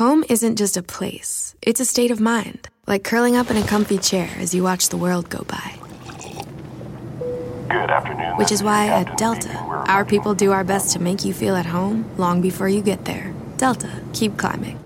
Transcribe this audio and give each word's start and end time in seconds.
Home 0.00 0.24
isn't 0.30 0.56
just 0.56 0.78
a 0.78 0.82
place, 0.82 1.54
it's 1.60 1.78
a 1.78 1.84
state 1.84 2.10
of 2.10 2.20
mind, 2.20 2.70
like 2.86 3.04
curling 3.04 3.36
up 3.36 3.50
in 3.50 3.58
a 3.58 3.62
comfy 3.62 3.98
chair 3.98 4.30
as 4.40 4.54
you 4.54 4.62
watch 4.62 4.88
the 4.88 4.96
world 4.96 5.28
go 5.28 5.44
by. 5.46 5.74
Good 7.68 7.90
afternoon. 7.90 8.38
Which 8.38 8.50
is 8.50 8.62
why 8.62 8.86
at 8.88 9.18
Delta, 9.18 9.52
our 9.88 10.06
people 10.06 10.32
do 10.32 10.52
our 10.52 10.64
best 10.64 10.94
to 10.94 11.02
make 11.02 11.22
you 11.22 11.34
feel 11.34 11.54
at 11.54 11.66
home 11.66 12.06
long 12.16 12.40
before 12.40 12.66
you 12.66 12.80
get 12.80 13.04
there. 13.04 13.34
Delta, 13.58 13.90
keep 14.14 14.38
climbing. 14.38 14.78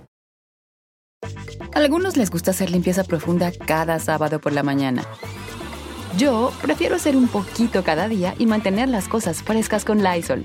Algunos 1.77 2.17
les 2.17 2.29
gusta 2.29 2.51
hacer 2.51 2.73
limpieza 2.73 3.05
profunda 3.05 3.53
cada 3.53 4.01
sábado 4.01 4.41
por 4.41 4.53
la 4.53 4.65
mañana. 4.65 5.05
Yo 6.17 6.51
prefiero 6.61 6.97
hacer 6.97 7.17
un 7.17 7.29
poquito 7.29 7.85
cada 7.85 8.09
día 8.09 8.35
y 8.37 8.47
mantener 8.47 8.89
las 8.89 9.07
cosas 9.07 9.45
frescas 9.45 9.85
con 9.85 10.03
Lysol. 10.03 10.45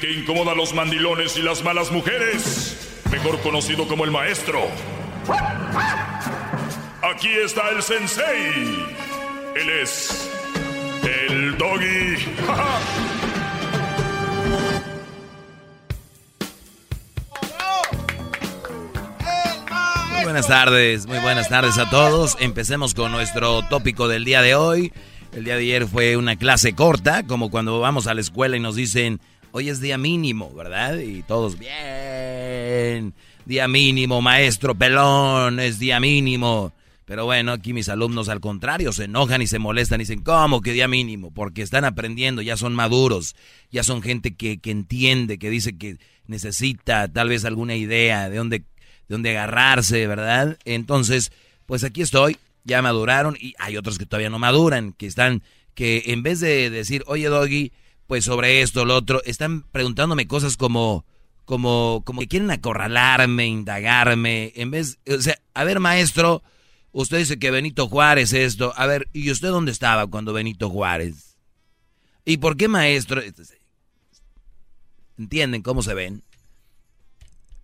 Que 0.00 0.12
incomoda 0.12 0.52
a 0.52 0.54
los 0.54 0.74
mandilones 0.74 1.36
y 1.36 1.42
las 1.42 1.62
malas 1.62 1.90
mujeres, 1.90 3.00
mejor 3.10 3.40
conocido 3.40 3.86
como 3.88 4.04
el 4.04 4.10
maestro. 4.10 4.60
Aquí 7.02 7.28
está 7.28 7.70
el 7.70 7.82
sensei. 7.82 8.84
Él 9.54 9.70
es 9.82 10.30
el 11.02 11.56
doggy. 11.56 12.16
Muy 20.12 20.24
buenas 20.24 20.48
tardes, 20.48 21.06
muy 21.06 21.18
buenas 21.20 21.48
tardes 21.48 21.78
a 21.78 21.88
todos. 21.88 22.36
Empecemos 22.40 22.94
con 22.94 23.12
nuestro 23.12 23.62
tópico 23.68 24.08
del 24.08 24.24
día 24.24 24.42
de 24.42 24.54
hoy. 24.54 24.92
El 25.32 25.44
día 25.44 25.54
de 25.54 25.62
ayer 25.62 25.86
fue 25.86 26.16
una 26.16 26.36
clase 26.36 26.74
corta, 26.74 27.24
como 27.26 27.50
cuando 27.50 27.80
vamos 27.80 28.06
a 28.06 28.14
la 28.14 28.20
escuela 28.20 28.56
y 28.56 28.60
nos 28.60 28.76
dicen, 28.76 29.20
hoy 29.56 29.68
es 29.68 29.80
día 29.80 29.96
mínimo, 29.98 30.52
¿verdad? 30.52 30.98
Y 30.98 31.22
todos, 31.22 31.56
bien, 31.60 33.14
día 33.46 33.68
mínimo, 33.68 34.20
maestro 34.20 34.74
pelón, 34.74 35.60
es 35.60 35.78
día 35.78 36.00
mínimo. 36.00 36.72
Pero 37.04 37.24
bueno, 37.24 37.52
aquí 37.52 37.72
mis 37.72 37.88
alumnos 37.88 38.28
al 38.28 38.40
contrario 38.40 38.92
se 38.92 39.04
enojan 39.04 39.42
y 39.42 39.46
se 39.46 39.60
molestan 39.60 40.00
y 40.00 40.02
dicen, 40.02 40.24
¿cómo 40.24 40.60
que 40.60 40.72
día 40.72 40.88
mínimo? 40.88 41.30
Porque 41.30 41.62
están 41.62 41.84
aprendiendo, 41.84 42.42
ya 42.42 42.56
son 42.56 42.74
maduros, 42.74 43.36
ya 43.70 43.84
son 43.84 44.02
gente 44.02 44.34
que, 44.34 44.58
que 44.58 44.72
entiende, 44.72 45.38
que 45.38 45.50
dice 45.50 45.78
que 45.78 45.98
necesita 46.26 47.06
tal 47.06 47.28
vez 47.28 47.44
alguna 47.44 47.76
idea 47.76 48.28
de 48.28 48.38
dónde, 48.38 48.58
de 48.58 48.64
dónde 49.06 49.38
agarrarse, 49.38 50.08
¿verdad? 50.08 50.58
Entonces, 50.64 51.30
pues 51.66 51.84
aquí 51.84 52.02
estoy, 52.02 52.38
ya 52.64 52.82
maduraron 52.82 53.36
y 53.38 53.54
hay 53.60 53.76
otros 53.76 53.98
que 53.98 54.06
todavía 54.06 54.30
no 54.30 54.40
maduran, 54.40 54.94
que 54.94 55.06
están, 55.06 55.44
que 55.76 56.02
en 56.06 56.24
vez 56.24 56.40
de 56.40 56.70
decir, 56.70 57.04
oye 57.06 57.28
Doggy, 57.28 57.70
pues 58.06 58.24
sobre 58.24 58.62
esto, 58.62 58.84
lo 58.84 58.96
otro, 58.96 59.22
están 59.24 59.62
preguntándome 59.62 60.26
cosas 60.26 60.56
como, 60.56 61.04
como, 61.44 62.02
como 62.04 62.20
que 62.20 62.28
quieren 62.28 62.50
acorralarme, 62.50 63.46
indagarme, 63.46 64.52
en 64.56 64.70
vez, 64.70 64.98
o 65.08 65.20
sea, 65.20 65.36
a 65.54 65.64
ver 65.64 65.80
maestro, 65.80 66.42
usted 66.92 67.18
dice 67.18 67.38
que 67.38 67.50
Benito 67.50 67.88
Juárez 67.88 68.32
esto, 68.32 68.72
a 68.76 68.86
ver, 68.86 69.08
¿y 69.12 69.30
usted 69.30 69.48
dónde 69.48 69.72
estaba 69.72 70.06
cuando 70.06 70.32
Benito 70.32 70.70
Juárez? 70.70 71.36
¿Y 72.24 72.38
por 72.38 72.56
qué 72.56 72.68
maestro? 72.68 73.20
¿Entienden 75.18 75.62
cómo 75.62 75.82
se 75.82 75.94
ven? 75.94 76.22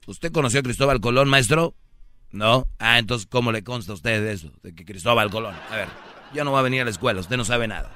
¿Usted 0.06 0.32
conoció 0.32 0.60
a 0.60 0.62
Cristóbal 0.62 1.00
Colón, 1.00 1.28
maestro? 1.28 1.74
¿No? 2.32 2.66
Ah, 2.78 2.98
entonces, 2.98 3.26
¿cómo 3.26 3.52
le 3.52 3.64
consta 3.64 3.92
a 3.92 3.94
usted 3.94 4.22
de 4.22 4.32
eso? 4.32 4.52
De 4.62 4.74
que 4.74 4.84
Cristóbal 4.84 5.30
Colón. 5.30 5.54
A 5.70 5.76
ver, 5.76 5.88
yo 6.34 6.44
no 6.44 6.52
voy 6.52 6.60
a 6.60 6.62
venir 6.62 6.82
a 6.82 6.84
la 6.84 6.90
escuela, 6.90 7.20
usted 7.20 7.36
no 7.36 7.44
sabe 7.44 7.66
nada. 7.66 7.92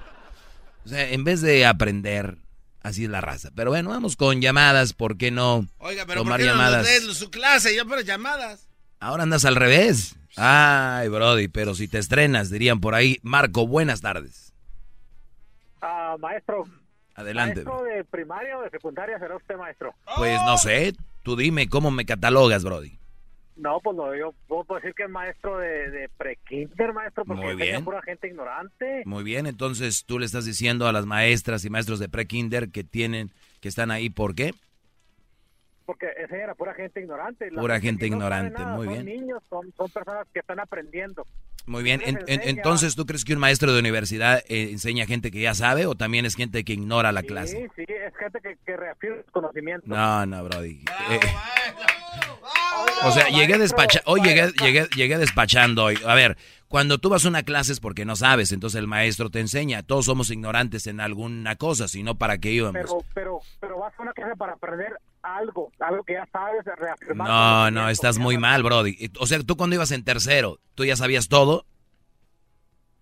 O 0.85 0.89
sea, 0.89 1.09
en 1.11 1.25
vez 1.25 1.41
de 1.41 1.65
aprender, 1.67 2.39
así 2.85 3.05
es 3.05 3.11
la 3.11 3.21
raza. 3.21 3.51
Pero 3.57 3.71
bueno, 3.71 3.91
vamos 3.91 4.15
con 4.15 4.41
llamadas, 4.41 4.93
¿por 4.93 5.17
qué 5.17 5.33
no 5.33 5.67
Oiga, 5.79 6.05
pero 6.07 6.21
tomar 6.21 6.39
¿por 6.39 6.47
qué 6.47 6.53
no 6.53 6.53
llamadas? 6.53 6.87
des 6.87 7.03
su 7.17 7.31
clase? 7.31 7.75
Yo 7.75 7.85
por 7.89 8.05
llamadas. 8.05 8.69
Ahora 9.01 9.25
andas 9.25 9.45
al 9.45 9.57
revés. 9.57 10.15
Ay, 10.37 11.09
Brody, 11.09 11.49
pero 11.49 11.75
si 11.75 11.89
te 11.89 11.99
estrenas, 11.99 12.51
dirían 12.51 12.81
por 12.81 12.95
ahí. 12.95 13.19
Marco, 13.23 13.67
buenas 13.67 14.01
tardes. 14.01 14.53
Ah, 15.83 16.17
maestro. 16.21 16.65
Adelante. 17.15 17.65
¿Maestro 17.65 17.83
de 17.85 18.05
primaria 18.05 18.59
o 18.59 18.63
de 18.63 18.71
secundaria 18.71 19.19
será 19.19 19.37
usted, 19.37 19.57
maestro? 19.57 19.95
Pues 20.17 20.41
no 20.45 20.59
sé, 20.59 20.95
tú 21.23 21.37
dime 21.37 21.69
cómo 21.69 21.91
me 21.91 22.05
catalogas, 22.07 22.65
Brody. 22.65 22.99
No, 23.57 23.79
pues 23.81 23.97
no, 23.97 24.15
yo 24.17 24.35
puedo 24.49 24.65
decir 24.75 24.95
que 24.95 25.05
es 25.05 25.09
maestro 25.11 25.59
de, 25.59 25.89
de 25.91 26.09
pre-kinder, 26.09 26.93
maestro, 26.93 27.25
porque 27.25 27.45
Muy 27.45 27.55
bien. 27.55 27.85
pura 27.85 28.03
gente 28.03 28.27
ignorante. 28.27 29.03
Muy 29.05 29.23
bien, 29.23 29.47
entonces 29.47 30.05
tú 30.05 30.19
le 30.19 30.27
estás 30.27 30.45
diciendo 30.45 30.89
a 30.89 30.93
las 30.93 31.07
maestras 31.07 31.65
y 31.65 31.71
maestros 31.71 32.01
de 32.01 32.09
pre-kinder 32.09 32.71
que 32.71 32.83
tienen, 32.83 33.31
que 33.61 33.69
están 33.69 33.91
ahí, 33.93 34.11
¿por 34.11 34.35
qué? 34.35 34.53
Porque 35.87 36.07
enseñan 36.19 36.51
a 36.51 36.55
pura 36.55 36.75
gente 36.75 37.01
ignorante. 37.01 37.51
La 37.51 37.61
Pura 37.61 37.79
gente 37.79 38.09
no 38.09 38.17
ignorante, 38.17 38.59
nada 38.63 38.75
muy 38.77 38.87
son 38.87 38.95
bien. 39.05 39.07
niños, 39.21 39.43
son, 39.51 39.71
son 39.77 39.91
personas 39.91 40.27
que 40.33 40.41
están 40.41 40.59
aprendiendo. 40.59 41.27
Muy 41.67 41.83
bien, 41.83 42.03
en- 42.05 42.19
entonces 42.27 42.95
¿tú 42.95 43.07
crees 43.07 43.25
que 43.25 43.33
un 43.33 43.39
maestro 43.39 43.73
de 43.73 43.79
universidad 43.81 44.43
eh, 44.49 44.69
enseña 44.71 45.05
a 45.05 45.07
gente 45.07 45.31
que 45.31 45.41
ya 45.41 45.55
sabe 45.55 45.87
o 45.87 45.95
también 45.95 46.27
es 46.27 46.35
gente 46.37 46.63
que 46.65 46.75
ignora 46.75 47.11
la 47.11 47.23
clase? 47.23 47.57
Sí, 47.77 47.85
sí, 47.87 47.93
es 47.93 48.15
gente 48.19 48.39
que, 48.43 48.59
que 48.67 48.77
reafirma 48.77 49.23
sus 49.23 49.31
conocimientos. 49.33 49.89
No, 49.89 50.27
no, 50.27 50.45
Brody. 50.45 50.85
Eh, 51.11 51.21
o 53.05 53.11
sea, 53.13 53.29
llegué 53.29 53.59
despacha 53.59 54.01
hoy 54.07 54.21
llegué, 54.23 54.53
llegué, 54.63 54.87
llegué 54.95 55.19
despachando 55.19 55.85
hoy. 55.85 55.99
A 56.07 56.15
ver, 56.15 56.37
cuando 56.69 56.99
tú 56.99 57.09
vas 57.09 57.25
a 57.25 57.29
una 57.29 57.43
clase 57.43 57.73
es 57.73 57.81
porque 57.81 58.05
no 58.05 58.17
sabes, 58.17 58.53
entonces 58.53 58.79
el 58.79 58.87
maestro 58.87 59.31
te 59.31 59.41
enseña. 59.41 59.83
Todos 59.83 60.05
somos 60.07 60.31
ignorantes 60.31 60.87
en 60.87 61.01
alguna 61.01 61.57
cosa, 61.57 61.89
si 61.89 62.03
no, 62.03 62.17
¿para 62.17 62.39
qué 62.39 62.51
íbamos? 62.53 62.75
Pero, 62.75 62.99
pero, 63.15 63.41
pero 63.61 63.79
vas 63.79 63.93
a 63.99 64.03
una 64.03 64.13
clase 64.13 64.37
para 64.37 64.53
aprender 64.55 64.93
algo, 65.25 65.73
algo 65.81 66.03
que 66.05 66.13
ya 66.15 66.27
sabes, 66.33 66.65
reafirmar. 66.65 67.27
No, 67.29 67.71
no, 67.71 67.89
estás 67.89 68.19
muy 68.19 68.39
mal, 68.39 68.63
Brody. 68.63 69.11
O 69.19 69.27
sea, 69.27 69.39
tú 69.43 69.57
cuando 69.57 69.75
ibas 69.77 69.91
en 69.91 70.05
tercero, 70.05 70.59
¿tú 70.75 70.85
ya 70.85 70.97
sabías 70.97 71.29
todo? 71.29 71.65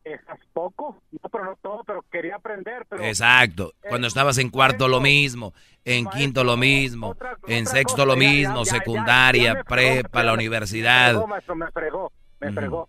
Estás 0.04 0.38
poco, 0.52 1.00
no, 1.12 1.28
pero 1.30 1.44
no 1.44 1.56
todo, 1.62 1.84
pero 1.84 2.02
quería 2.10 2.34
aprender. 2.36 2.84
Pero 2.88 3.04
Exacto. 3.04 3.72
Cuando 3.88 4.08
estabas 4.08 4.36
en 4.38 4.50
cuarto 4.50 4.88
lo 4.88 5.00
mismo, 5.00 5.54
en 5.84 6.06
quinto 6.06 6.42
lo 6.42 6.56
mismo, 6.56 7.16
en 7.46 7.66
sexto 7.66 8.04
lo 8.04 8.16
mismo, 8.16 8.64
secundaria, 8.64 9.62
prepa, 9.62 10.24
la 10.24 10.32
Me 10.32 10.38
universidad. 10.38 11.10
fregó, 11.10 11.26
maestro, 11.28 11.54
me 11.54 11.70
fregó, 11.70 12.12
me 12.40 12.52
fregó. 12.52 12.88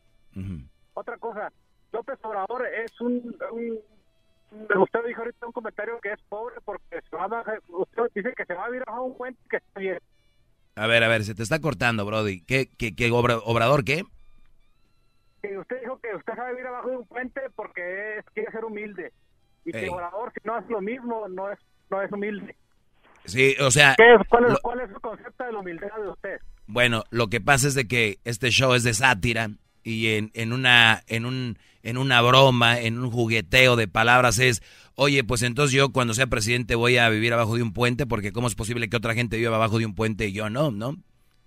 Otra 0.95 1.17
cosa, 1.17 1.51
López 1.91 2.17
Obrador 2.23 2.65
es 2.83 2.99
un, 2.99 3.35
un- 3.51 3.79
Usted 4.79 4.99
dijo 5.07 5.21
ahorita 5.21 5.45
un 5.47 5.51
comentario 5.51 5.99
que 6.01 6.11
es 6.13 6.21
pobre 6.29 6.55
porque 6.63 7.01
se 7.09 7.15
va 7.15 7.25
a 7.25 7.43
usted 7.69 8.03
dice 8.15 8.33
que 8.35 8.45
se 8.45 8.53
va 8.53 8.65
a 8.65 8.69
vivir 8.69 8.83
bajo 8.85 9.03
un 9.03 9.17
puente 9.17 9.39
que 9.49 9.57
está 9.57 9.79
bien. 9.79 9.99
A 10.75 10.87
ver, 10.87 11.03
a 11.03 11.07
ver, 11.07 11.23
se 11.23 11.35
te 11.35 11.43
está 11.43 11.59
cortando, 11.59 12.05
Brody. 12.05 12.41
¿Qué, 12.41 12.67
qué, 12.77 12.95
qué 12.95 13.09
obra- 13.11 13.39
obrador 13.43 13.83
qué? 13.83 14.03
Y 15.43 15.57
usted 15.57 15.81
dijo 15.81 15.99
que 15.99 16.15
usted 16.15 16.33
sabe 16.35 16.51
vivir 16.51 16.67
abajo 16.67 16.89
de 16.89 16.97
un 16.97 17.05
puente 17.07 17.41
porque 17.55 18.17
es, 18.19 18.25
quiere 18.33 18.51
ser 18.51 18.63
humilde. 18.65 19.11
Y 19.65 19.71
que 19.71 19.79
Ey. 19.83 19.89
Obrador, 19.89 20.31
si 20.33 20.39
no 20.47 20.55
hace 20.55 20.69
lo 20.71 20.81
mismo, 20.81 21.27
no 21.29 21.51
es, 21.51 21.59
no 21.89 22.01
es 22.01 22.11
humilde. 22.11 22.55
Sí, 23.25 23.55
o 23.61 23.71
sea, 23.71 23.95
¿Qué 23.97 24.13
es, 24.15 24.21
cuál, 24.29 24.45
es, 24.45 24.51
lo- 24.53 24.59
¿Cuál 24.61 24.81
es 24.81 24.89
su 24.91 24.99
concepto 24.99 25.43
de 25.45 25.51
la 25.53 25.59
humildad 25.59 25.89
de 26.01 26.09
usted? 26.09 26.39
bueno, 26.65 27.03
lo 27.11 27.27
que 27.27 27.41
pasa 27.41 27.67
es 27.67 27.75
de 27.75 27.87
que 27.87 28.19
este 28.23 28.49
show 28.49 28.73
es 28.73 28.83
de 28.83 28.93
sátira 28.93 29.49
y 29.83 30.15
en, 30.15 30.31
en 30.33 30.53
una 30.53 31.03
en 31.07 31.25
un 31.25 31.57
en 31.83 31.97
una 31.97 32.21
broma, 32.21 32.79
en 32.79 32.97
un 32.97 33.11
jugueteo 33.11 33.75
de 33.75 33.87
palabras 33.87 34.39
es, 34.39 34.61
oye, 34.95 35.23
pues 35.23 35.41
entonces 35.43 35.73
yo 35.75 35.91
cuando 35.91 36.13
sea 36.13 36.27
presidente 36.27 36.75
voy 36.75 36.97
a 36.97 37.09
vivir 37.09 37.33
abajo 37.33 37.55
de 37.55 37.61
un 37.63 37.73
puente 37.73 38.05
porque 38.07 38.31
cómo 38.31 38.47
es 38.47 38.55
posible 38.55 38.89
que 38.89 38.97
otra 38.97 39.13
gente 39.13 39.37
viva 39.37 39.55
abajo 39.55 39.77
de 39.79 39.85
un 39.85 39.93
puente 39.95 40.27
y 40.27 40.31
yo 40.33 40.49
no, 40.49 40.71
¿no? 40.71 40.95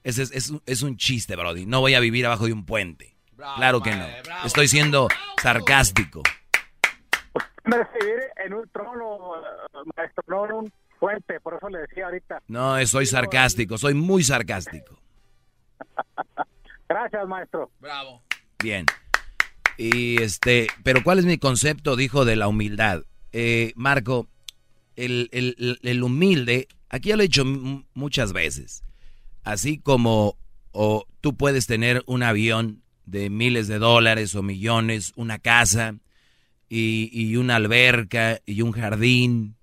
Ese 0.04 0.22
es, 0.22 0.30
es, 0.32 0.50
un- 0.50 0.62
es 0.66 0.82
un 0.82 0.96
chiste, 0.96 1.34
Brody. 1.34 1.66
No 1.66 1.80
voy 1.80 1.94
a 1.94 2.00
vivir 2.00 2.26
abajo 2.26 2.46
de 2.46 2.52
un 2.52 2.64
puente. 2.64 3.16
claro 3.36 3.82
que 3.82 3.90
no. 3.96 4.06
Estoy 4.44 4.68
siendo 4.68 5.08
sarcástico. 5.42 6.22
En 8.44 8.54
un 8.54 8.68
trono, 8.68 9.32
maestro, 9.96 10.22
no 10.28 10.44
en 10.46 10.52
un 10.52 10.72
puente, 11.00 11.40
por 11.40 11.54
eso 11.54 11.68
le 11.68 11.80
decía 11.80 12.04
ahorita. 12.04 12.40
No, 12.46 12.84
soy 12.86 13.06
sarcástico, 13.06 13.76
soy 13.78 13.94
muy 13.94 14.22
sarcástico. 14.22 14.96
Gracias, 16.88 17.26
maestro. 17.26 17.70
Bravo. 17.80 18.22
Bien. 18.62 18.86
Y 19.78 20.22
este, 20.22 20.68
pero 20.82 21.02
¿cuál 21.02 21.18
es 21.18 21.24
mi 21.26 21.38
concepto? 21.38 21.96
Dijo 21.96 22.24
de 22.24 22.36
la 22.36 22.48
humildad. 22.48 23.02
Eh, 23.32 23.72
Marco, 23.76 24.28
el, 24.96 25.28
el- 25.32 25.78
el- 25.82 26.02
humilde, 26.02 26.68
aquí 26.88 27.10
ya 27.10 27.16
lo 27.16 27.22
he 27.22 27.26
dicho 27.28 27.44
muchas 27.94 28.32
veces, 28.32 28.82
así 29.44 29.78
como 29.78 30.38
o 30.72 31.06
tú 31.20 31.36
puedes 31.36 31.66
tener 31.66 32.02
un 32.06 32.22
avión 32.22 32.82
de 33.04 33.28
miles 33.30 33.68
de 33.68 33.78
dólares 33.78 34.34
o 34.34 34.42
millones, 34.42 35.12
una 35.16 35.38
casa 35.38 35.96
y, 36.68 37.10
y 37.12 37.36
una 37.36 37.56
alberca 37.56 38.40
y 38.46 38.62
un 38.62 38.72
jardín 38.72 39.56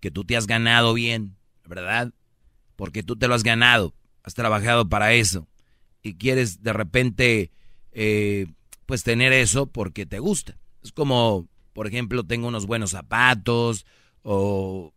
que 0.00 0.10
tú 0.10 0.24
te 0.24 0.36
has 0.36 0.46
ganado 0.46 0.94
bien, 0.94 1.36
¿verdad? 1.66 2.12
Porque 2.76 3.02
tú 3.02 3.16
te 3.16 3.28
lo 3.28 3.34
has 3.34 3.42
ganado, 3.42 3.94
has 4.22 4.34
trabajado 4.34 4.88
para 4.88 5.12
eso 5.12 5.46
y 6.02 6.14
quieres 6.14 6.62
de 6.62 6.72
repente 6.72 7.50
eh, 7.92 8.46
pues 8.90 9.04
tener 9.04 9.32
eso 9.32 9.66
porque 9.66 10.04
te 10.04 10.18
gusta. 10.18 10.58
Es 10.82 10.90
como, 10.90 11.46
por 11.74 11.86
ejemplo, 11.86 12.24
tengo 12.24 12.48
unos 12.48 12.66
buenos 12.66 12.90
zapatos 12.90 13.86
o, 14.24 14.92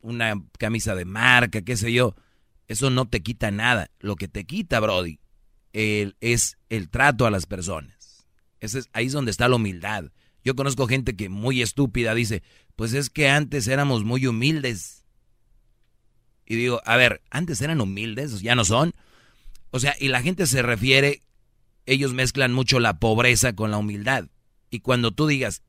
una 0.00 0.42
camisa 0.58 0.94
de 0.94 1.04
marca, 1.04 1.60
qué 1.60 1.76
sé 1.76 1.92
yo. 1.92 2.14
Eso 2.66 2.88
no 2.88 3.06
te 3.10 3.22
quita 3.22 3.50
nada. 3.50 3.90
Lo 3.98 4.16
que 4.16 4.26
te 4.26 4.46
quita, 4.46 4.80
Brody, 4.80 5.20
es 5.74 6.56
el 6.70 6.88
trato 6.88 7.26
a 7.26 7.30
las 7.30 7.44
personas. 7.44 8.26
Ese 8.60 8.78
es, 8.78 8.88
ahí 8.94 9.04
es 9.04 9.12
donde 9.12 9.32
está 9.32 9.48
la 9.48 9.56
humildad. 9.56 10.04
Yo 10.42 10.56
conozco 10.56 10.86
gente 10.86 11.14
que 11.14 11.28
muy 11.28 11.60
estúpida 11.60 12.14
dice, 12.14 12.42
pues 12.74 12.94
es 12.94 13.10
que 13.10 13.28
antes 13.28 13.68
éramos 13.68 14.02
muy 14.02 14.26
humildes. 14.26 15.04
Y 16.46 16.56
digo, 16.56 16.80
a 16.86 16.96
ver, 16.96 17.20
antes 17.28 17.60
eran 17.60 17.82
humildes, 17.82 18.40
ya 18.40 18.54
no 18.54 18.64
son. 18.64 18.94
O 19.72 19.78
sea, 19.78 19.94
y 20.00 20.08
la 20.08 20.22
gente 20.22 20.46
se 20.46 20.62
refiere, 20.62 21.20
ellos 21.86 22.12
mezclan 22.12 22.52
mucho 22.52 22.80
la 22.80 22.98
pobreza 22.98 23.54
con 23.54 23.70
la 23.70 23.78
humildad. 23.78 24.28
Y 24.70 24.80
cuando 24.80 25.12
tú 25.12 25.26
digas 25.26 25.62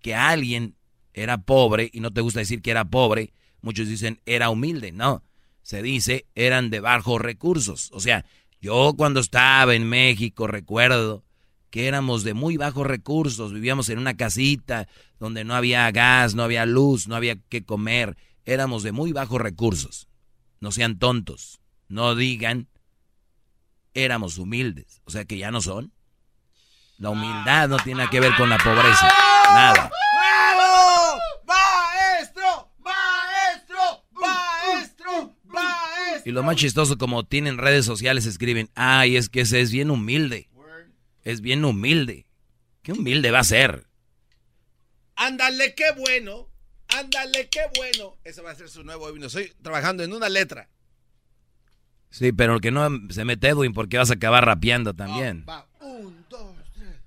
que 0.00 0.14
alguien 0.14 0.76
era 1.14 1.38
pobre 1.38 1.90
y 1.92 2.00
no 2.00 2.12
te 2.12 2.20
gusta 2.20 2.40
decir 2.40 2.62
que 2.62 2.70
era 2.70 2.84
pobre, 2.84 3.32
muchos 3.60 3.88
dicen 3.88 4.20
era 4.26 4.50
humilde. 4.50 4.92
No, 4.92 5.24
se 5.62 5.82
dice 5.82 6.26
eran 6.34 6.70
de 6.70 6.80
bajos 6.80 7.20
recursos. 7.20 7.90
O 7.92 8.00
sea, 8.00 8.24
yo 8.60 8.94
cuando 8.96 9.20
estaba 9.20 9.74
en 9.74 9.88
México 9.88 10.46
recuerdo 10.46 11.24
que 11.70 11.88
éramos 11.88 12.22
de 12.22 12.34
muy 12.34 12.58
bajos 12.58 12.86
recursos, 12.86 13.52
vivíamos 13.52 13.88
en 13.88 13.98
una 13.98 14.14
casita 14.14 14.88
donde 15.18 15.42
no 15.42 15.54
había 15.54 15.90
gas, 15.90 16.34
no 16.34 16.42
había 16.42 16.66
luz, 16.66 17.08
no 17.08 17.16
había 17.16 17.36
que 17.48 17.64
comer, 17.64 18.16
éramos 18.44 18.82
de 18.82 18.92
muy 18.92 19.12
bajos 19.12 19.40
recursos. 19.40 20.08
No 20.60 20.70
sean 20.70 20.98
tontos, 20.98 21.60
no 21.88 22.14
digan 22.14 22.68
éramos 23.94 24.38
humildes, 24.38 25.00
o 25.04 25.10
sea 25.10 25.24
que 25.24 25.38
ya 25.38 25.50
no 25.50 25.60
son. 25.60 25.92
La 26.98 27.10
humildad 27.10 27.68
no 27.68 27.78
tiene 27.78 28.08
que 28.10 28.20
ver 28.20 28.34
con 28.36 28.48
la 28.48 28.58
pobreza, 28.58 29.12
nada. 29.52 29.90
¡Bravo! 30.14 31.18
¡Maestro! 31.46 32.72
¡Maestro! 32.78 34.04
¡Maestro! 34.12 35.36
¡Maestro! 35.44 36.22
Y 36.24 36.30
lo 36.30 36.42
más 36.42 36.56
chistoso, 36.56 36.98
como 36.98 37.24
tienen 37.24 37.58
redes 37.58 37.84
sociales, 37.84 38.26
escriben, 38.26 38.70
ay, 38.74 39.16
es 39.16 39.28
que 39.28 39.40
ese 39.40 39.60
es 39.60 39.72
bien 39.72 39.90
humilde. 39.90 40.48
Es 41.24 41.40
bien 41.40 41.64
humilde. 41.64 42.26
¿Qué 42.82 42.92
humilde 42.92 43.30
va 43.30 43.40
a 43.40 43.44
ser? 43.44 43.86
Ándale, 45.14 45.74
qué 45.74 45.92
bueno. 45.96 46.48
Ándale, 46.88 47.48
qué 47.48 47.60
bueno. 47.76 48.18
Ese 48.24 48.42
va 48.42 48.50
a 48.50 48.54
ser 48.56 48.68
su 48.68 48.82
nuevo 48.82 49.08
himno. 49.08 49.26
Estoy 49.26 49.54
trabajando 49.62 50.02
en 50.02 50.12
una 50.12 50.28
letra. 50.28 50.68
Sí, 52.12 52.30
pero 52.32 52.54
el 52.54 52.60
que 52.60 52.70
no 52.70 52.88
se 53.10 53.24
mete 53.24 53.48
Edwin 53.48 53.72
porque 53.72 53.96
vas 53.98 54.10
a 54.10 54.14
acabar 54.14 54.44
rapeando 54.44 54.92
también. 54.94 55.44
va. 55.48 55.66
Un, 55.80 56.24
dos, 56.28 56.54
tres. 56.74 57.00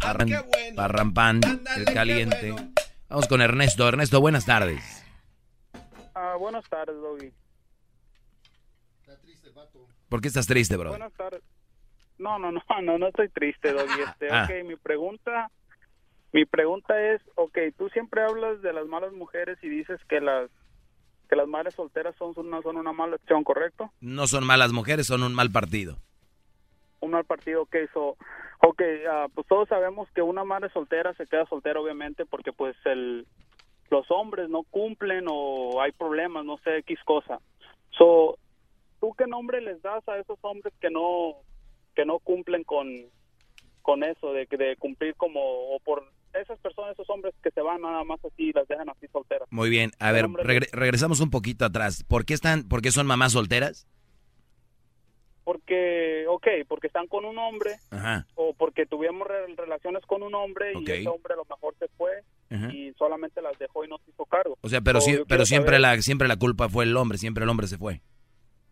Parran, 0.00 0.28
Parrampan, 0.74 1.40
el 1.76 1.84
caliente. 1.84 2.54
Vamos 3.08 3.28
con 3.28 3.40
Ernesto. 3.42 3.86
Ernesto, 3.86 4.20
buenas 4.20 4.46
tardes. 4.46 5.04
Ah, 6.14 6.34
buenas 6.38 6.64
tardes, 6.68 6.96
Doggy. 6.96 7.30
¿Por 10.08 10.20
qué 10.22 10.28
estás 10.28 10.46
triste, 10.46 10.76
bro? 10.76 10.90
Buenas 10.90 11.12
tardes. 11.12 11.42
No, 12.18 12.38
no, 12.38 12.50
no, 12.50 12.62
no, 12.82 12.98
no 12.98 13.08
estoy 13.08 13.28
triste, 13.28 13.72
Doggy. 13.72 14.00
Este, 14.08 14.28
Ah. 14.30 14.44
ok, 14.48 14.66
mi 14.66 14.76
pregunta, 14.76 15.50
mi 16.32 16.44
pregunta 16.46 16.98
es, 17.12 17.20
ok, 17.36 17.58
tú 17.76 17.88
siempre 17.90 18.22
hablas 18.22 18.62
de 18.62 18.72
las 18.72 18.86
malas 18.86 19.12
mujeres 19.12 19.58
y 19.62 19.68
dices 19.68 20.00
que 20.08 20.20
las 20.20 20.50
que 21.28 21.36
las 21.36 21.46
madres 21.46 21.74
solteras 21.74 22.16
son 22.16 22.32
una, 22.36 22.62
son 22.62 22.76
una 22.76 22.92
mala 22.92 23.16
opción, 23.16 23.44
¿correcto? 23.44 23.92
No 24.00 24.26
son 24.26 24.46
malas 24.46 24.72
mujeres, 24.72 25.06
son 25.06 25.22
un 25.22 25.34
mal 25.34 25.50
partido. 25.50 25.96
Un 27.00 27.12
mal 27.12 27.24
partido, 27.24 27.62
ok, 27.62 27.76
so, 27.92 28.16
ok, 28.60 28.82
ah, 29.08 29.26
pues 29.34 29.46
todos 29.46 29.68
sabemos 29.68 30.08
que 30.14 30.22
una 30.22 30.44
madre 30.44 30.70
soltera 30.70 31.14
se 31.14 31.26
queda 31.26 31.46
soltera, 31.46 31.80
obviamente, 31.80 32.26
porque 32.26 32.52
pues 32.52 32.74
el, 32.86 33.26
los 33.90 34.10
hombres 34.10 34.48
no 34.48 34.62
cumplen 34.64 35.26
o 35.28 35.80
hay 35.80 35.92
problemas, 35.92 36.44
no 36.44 36.58
sé, 36.58 36.78
X 36.78 36.98
cosa. 37.04 37.40
So, 37.90 38.38
¿tú 39.00 39.14
qué 39.16 39.26
nombre 39.26 39.60
les 39.60 39.80
das 39.82 40.06
a 40.08 40.18
esos 40.18 40.38
hombres 40.42 40.74
que 40.80 40.90
no, 40.90 41.36
que 41.94 42.04
no 42.04 42.18
cumplen 42.18 42.64
con, 42.64 42.88
con 43.82 44.02
eso, 44.02 44.32
de, 44.32 44.46
de 44.46 44.76
cumplir 44.76 45.14
como, 45.14 45.40
o 45.40 45.78
por 45.80 46.04
esas 46.34 46.58
personas, 46.60 46.92
esos 46.92 47.08
hombres 47.10 47.34
que 47.42 47.50
se 47.50 47.60
van 47.60 47.80
nada 47.80 48.04
más 48.04 48.18
así, 48.24 48.52
las 48.52 48.66
dejan 48.68 48.88
así 48.88 49.06
solteras? 49.12 49.48
Muy 49.50 49.70
bien, 49.70 49.90
a 49.98 50.12
ver, 50.12 50.26
regre- 50.26 50.68
regresamos 50.72 51.20
un 51.20 51.30
poquito 51.30 51.64
atrás. 51.64 52.04
¿Por 52.04 52.24
qué 52.24 52.34
están, 52.34 52.68
por 52.68 52.82
qué 52.82 52.90
son 52.92 53.06
mamás 53.06 53.32
solteras? 53.32 53.86
Porque, 55.44 56.26
ok, 56.28 56.46
porque 56.68 56.88
están 56.88 57.06
con 57.06 57.24
un 57.24 57.38
hombre 57.38 57.76
Ajá. 57.90 58.26
o 58.34 58.52
porque 58.52 58.84
tuvimos 58.84 59.26
re- 59.26 59.46
relaciones 59.56 60.04
con 60.04 60.22
un 60.22 60.34
hombre 60.34 60.72
y 60.78 60.84
ese 60.90 61.08
hombre 61.08 61.32
a 61.32 61.36
lo 61.36 61.44
mejor 61.46 61.74
se 61.78 61.88
fue 61.96 62.10
Ajá. 62.50 62.70
y 62.70 62.92
solamente 62.98 63.40
las 63.40 63.58
dejó 63.58 63.82
y 63.84 63.88
no 63.88 63.96
se 64.04 64.10
hizo 64.10 64.26
cargo. 64.26 64.58
O 64.60 64.68
sea, 64.68 64.82
pero, 64.82 64.98
O 64.98 65.08
yo 65.10 65.24
pero 65.26 65.46
siempre 65.46 65.78
saber- 65.78 65.96
la, 65.96 66.02
siempre 66.02 66.28
la 66.28 66.36
culpa 66.36 66.68
fue 66.68 66.84
el 66.84 66.94
hombre, 66.98 67.16
siempre 67.16 67.44
el 67.44 67.48
hombre 67.50 67.66
se 67.66 67.78
fue. 67.78 68.02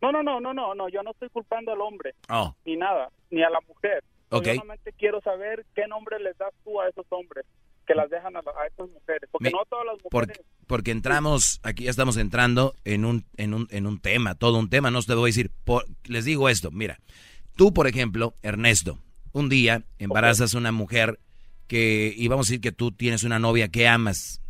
No, 0.03 0.13
no, 0.13 0.23
no, 0.23 0.39
no, 0.39 0.53
no, 0.53 0.75
no, 0.75 0.89
yo 0.91 1.03
no 1.03 1.13
estoy 1.13 1.31
culpando 1.31 1.73
al 1.73 1.81
hombre, 1.81 2.15
Oh, 2.29 2.55
ni 2.67 2.77
nada, 2.77 3.09
ni 3.31 3.43
a 3.43 3.49
la 3.49 3.61
mujer. 3.67 4.05
Ok. 4.31 4.47
Yo 4.47 4.55
solamente 4.55 4.93
quiero 4.93 5.21
saber 5.21 5.65
qué 5.75 5.87
nombre 5.87 6.19
les 6.19 6.37
das 6.39 6.53
tú 6.65 6.81
a 6.81 6.89
esos 6.89 7.07
hombres 7.11 7.45
que 7.87 7.95
las 7.95 8.11
dejan 8.11 8.37
a, 8.37 8.41
esas 8.41 8.89
mujeres, 8.91 9.29
porque 9.31 9.49
Mi- 9.49 9.53
no 9.53 9.61
todas 9.71 9.87
las 9.87 9.97
mujeres... 10.03 10.41
porque 10.67 10.91
entramos, 10.91 11.61
aquí 11.63 11.85
ya 11.85 11.91
estamos 11.91 12.17
entrando 12.17 12.75
en 12.85 13.05
un, 13.05 13.25
en 13.37 13.55
un, 13.55 13.69
en 13.71 13.87
un 13.87 14.01
tema, 14.01 14.35
todo 14.35 14.59
un 14.59 14.69
tema, 14.69 14.91
no 14.91 15.01
te 15.03 15.15
voy 15.15 15.29
a 15.29 15.33
decir, 15.33 15.53
por- 15.65 15.87
les 16.05 16.25
digo 16.25 16.49
esto, 16.49 16.73
mira, 16.73 16.99
tú 17.55 17.73
por 17.73 17.87
ejemplo, 17.87 18.35
Ernesto, 18.43 18.99
un 19.31 19.49
día 19.49 19.85
embarazas 19.99 20.55
a 20.55 20.59
una 20.59 20.73
mujer 20.73 21.21
que, 21.69 22.13
y 22.17 22.27
vamos 22.27 22.47
a 22.47 22.51
decir 22.51 22.61
que 22.61 22.73
tú 22.73 22.91
tienes 22.91 23.23
una 23.23 23.39
novia 23.39 23.69
que 23.69 23.87
amas, 23.87 24.41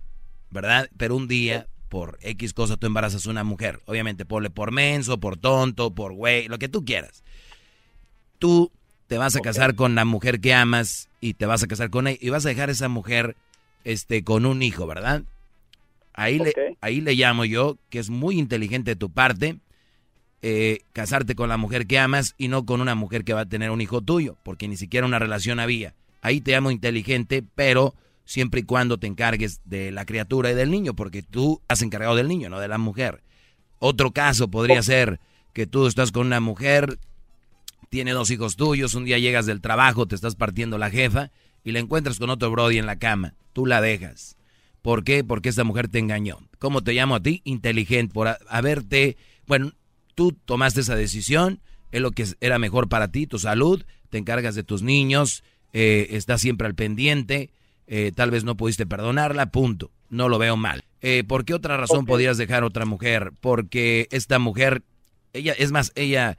¿verdad? 0.50 0.88
Pero 0.96 1.14
un 1.14 1.28
día, 1.28 1.66
por 1.90 2.18
X 2.22 2.54
cosa, 2.54 2.78
tú 2.78 2.86
embarazas 2.86 3.26
a 3.26 3.30
una 3.30 3.44
mujer, 3.44 3.80
obviamente, 3.84 4.24
ponle 4.24 4.48
por 4.48 4.72
menso, 4.72 5.20
por 5.20 5.36
tonto, 5.36 5.94
por 5.94 6.14
güey, 6.14 6.48
lo 6.48 6.58
que 6.58 6.68
tú 6.70 6.86
quieras. 6.86 7.22
Tú 8.38 8.72
te 9.06 9.18
vas 9.18 9.36
a 9.36 9.40
casar 9.40 9.74
con 9.74 9.94
la 9.94 10.04
mujer 10.04 10.40
que 10.40 10.54
amas 10.54 11.08
y 11.20 11.34
te 11.34 11.46
vas 11.46 11.62
a 11.62 11.66
casar 11.66 11.90
con 11.90 12.08
ella 12.08 12.18
y 12.20 12.30
vas 12.30 12.44
a 12.46 12.48
dejar 12.48 12.68
a 12.68 12.72
esa 12.72 12.88
mujer 12.88 13.36
este, 13.84 14.24
con 14.24 14.46
un 14.46 14.62
hijo, 14.62 14.86
¿verdad? 14.86 15.22
Ahí, 16.12 16.38
le, 16.38 16.54
ahí 16.80 17.00
le 17.00 17.14
llamo 17.14 17.44
yo, 17.44 17.76
que 17.90 17.98
es 17.98 18.08
muy 18.08 18.38
inteligente 18.38 18.92
de 18.92 18.96
tu 18.96 19.10
parte, 19.10 19.58
eh, 20.42 20.80
casarte 20.92 21.34
con 21.34 21.48
la 21.48 21.56
mujer 21.56 21.86
que 21.86 21.98
amas 21.98 22.34
y 22.38 22.48
no 22.48 22.64
con 22.64 22.80
una 22.80 22.94
mujer 22.94 23.24
que 23.24 23.34
va 23.34 23.42
a 23.42 23.48
tener 23.48 23.70
un 23.70 23.80
hijo 23.80 24.00
tuyo, 24.00 24.36
porque 24.42 24.66
ni 24.66 24.76
siquiera 24.76 25.06
una 25.06 25.18
relación 25.18 25.60
había. 25.60 25.94
Ahí 26.22 26.40
te 26.40 26.52
llamo 26.52 26.70
inteligente, 26.70 27.44
pero 27.54 27.94
siempre 28.24 28.60
y 28.60 28.64
cuando 28.64 28.98
te 28.98 29.06
encargues 29.06 29.60
de 29.64 29.92
la 29.92 30.04
criatura 30.04 30.50
y 30.50 30.54
del 30.54 30.70
niño, 30.70 30.94
porque 30.94 31.22
tú 31.22 31.60
has 31.68 31.82
encargado 31.82 32.16
del 32.16 32.28
niño, 32.28 32.48
no 32.48 32.60
de 32.60 32.68
la 32.68 32.78
mujer. 32.78 33.22
Otro 33.78 34.10
caso 34.10 34.48
podría 34.48 34.82
ser 34.82 35.20
que 35.52 35.66
tú 35.66 35.86
estás 35.86 36.12
con 36.12 36.26
una 36.26 36.40
mujer, 36.40 36.98
tiene 37.88 38.12
dos 38.12 38.30
hijos 38.30 38.56
tuyos, 38.56 38.94
un 38.94 39.04
día 39.04 39.18
llegas 39.18 39.46
del 39.46 39.60
trabajo, 39.60 40.06
te 40.06 40.14
estás 40.14 40.34
partiendo 40.36 40.78
la 40.78 40.90
jefa 40.90 41.30
y 41.64 41.72
la 41.72 41.78
encuentras 41.80 42.18
con 42.18 42.30
otro 42.30 42.50
brody 42.50 42.78
en 42.78 42.86
la 42.86 42.98
cama. 42.98 43.34
Tú 43.52 43.66
la 43.66 43.80
dejas. 43.80 44.36
¿Por 44.82 45.02
qué? 45.04 45.24
Porque 45.24 45.48
esta 45.48 45.64
mujer 45.64 45.88
te 45.88 45.98
engañó. 45.98 46.38
¿Cómo 46.58 46.82
te 46.82 46.92
llamo 46.92 47.16
a 47.16 47.22
ti? 47.22 47.40
Inteligente, 47.44 48.12
por 48.14 48.28
ha- 48.28 48.38
haberte... 48.48 49.16
Bueno, 49.46 49.72
tú 50.14 50.32
tomaste 50.44 50.80
esa 50.80 50.94
decisión, 50.96 51.60
es 51.92 52.00
lo 52.00 52.10
que 52.12 52.26
era 52.40 52.58
mejor 52.58 52.88
para 52.88 53.08
ti, 53.08 53.26
tu 53.26 53.38
salud, 53.38 53.84
te 54.10 54.18
encargas 54.18 54.54
de 54.54 54.62
tus 54.64 54.82
niños, 54.82 55.42
eh, 55.72 56.08
estás 56.10 56.40
siempre 56.40 56.66
al 56.66 56.74
pendiente, 56.74 57.50
eh, 57.86 58.12
tal 58.14 58.30
vez 58.30 58.44
no 58.44 58.56
pudiste 58.56 58.86
perdonarla, 58.86 59.46
punto. 59.46 59.90
No 60.08 60.28
lo 60.28 60.38
veo 60.38 60.56
mal. 60.56 60.84
Eh, 61.00 61.24
¿Por 61.26 61.44
qué 61.44 61.54
otra 61.54 61.76
razón 61.76 62.00
Ok. 62.00 62.06
podías 62.06 62.38
dejar 62.38 62.62
a 62.62 62.66
otra 62.66 62.84
mujer? 62.86 63.32
Porque 63.40 64.06
esta 64.12 64.38
mujer, 64.38 64.82
ella, 65.32 65.52
es 65.52 65.72
más, 65.72 65.90
ella, 65.96 66.38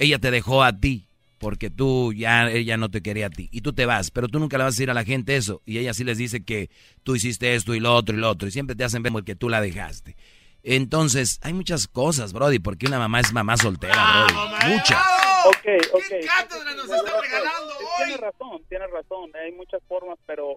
ella 0.00 0.18
te 0.18 0.30
dejó 0.32 0.64
a 0.64 0.72
ti, 0.76 1.06
porque 1.38 1.70
tú 1.70 2.12
ya, 2.12 2.50
ella 2.50 2.76
no 2.76 2.90
te 2.90 3.00
quería 3.02 3.26
a 3.26 3.30
ti, 3.30 3.48
y 3.52 3.60
tú 3.60 3.72
te 3.72 3.86
vas, 3.86 4.10
pero 4.10 4.26
tú 4.28 4.38
nunca 4.40 4.58
le 4.58 4.64
vas 4.64 4.74
a 4.74 4.76
decir 4.76 4.90
a 4.90 4.94
la 4.94 5.04
gente 5.04 5.36
eso, 5.36 5.62
y 5.64 5.78
ella 5.78 5.94
sí 5.94 6.02
les 6.04 6.18
dice 6.18 6.44
que 6.44 6.68
tú 7.04 7.14
hiciste 7.14 7.54
esto 7.54 7.74
y 7.74 7.80
lo 7.80 7.94
otro 7.94 8.16
y 8.16 8.18
lo 8.20 8.28
otro, 8.28 8.48
y 8.48 8.50
siempre 8.50 8.74
te 8.76 8.84
hacen 8.84 9.02
ver 9.02 9.10
como 9.10 9.20
el 9.20 9.24
que 9.24 9.36
tú 9.36 9.48
la 9.48 9.60
dejaste. 9.60 10.16
Entonces, 10.62 11.38
hay 11.42 11.54
muchas 11.54 11.88
cosas, 11.88 12.32
Brody, 12.34 12.58
porque 12.58 12.86
una 12.86 12.98
mamá 12.98 13.20
es 13.20 13.32
mamá 13.32 13.56
soltera, 13.56 14.26
Brody. 14.26 14.74
Muchas. 14.74 14.98
Ok, 15.46 15.66
ok. 15.94 16.02
¿Qué 16.10 16.20
cátedra 16.26 16.74
nos 16.74 16.84
está 16.84 17.20
regalando 17.22 17.72
Tiene 17.96 18.12
hoy? 18.14 18.20
razón, 18.20 18.62
tiene 18.68 18.86
razón. 18.88 19.30
Hay 19.42 19.52
muchas 19.52 19.80
formas, 19.88 20.18
pero 20.26 20.56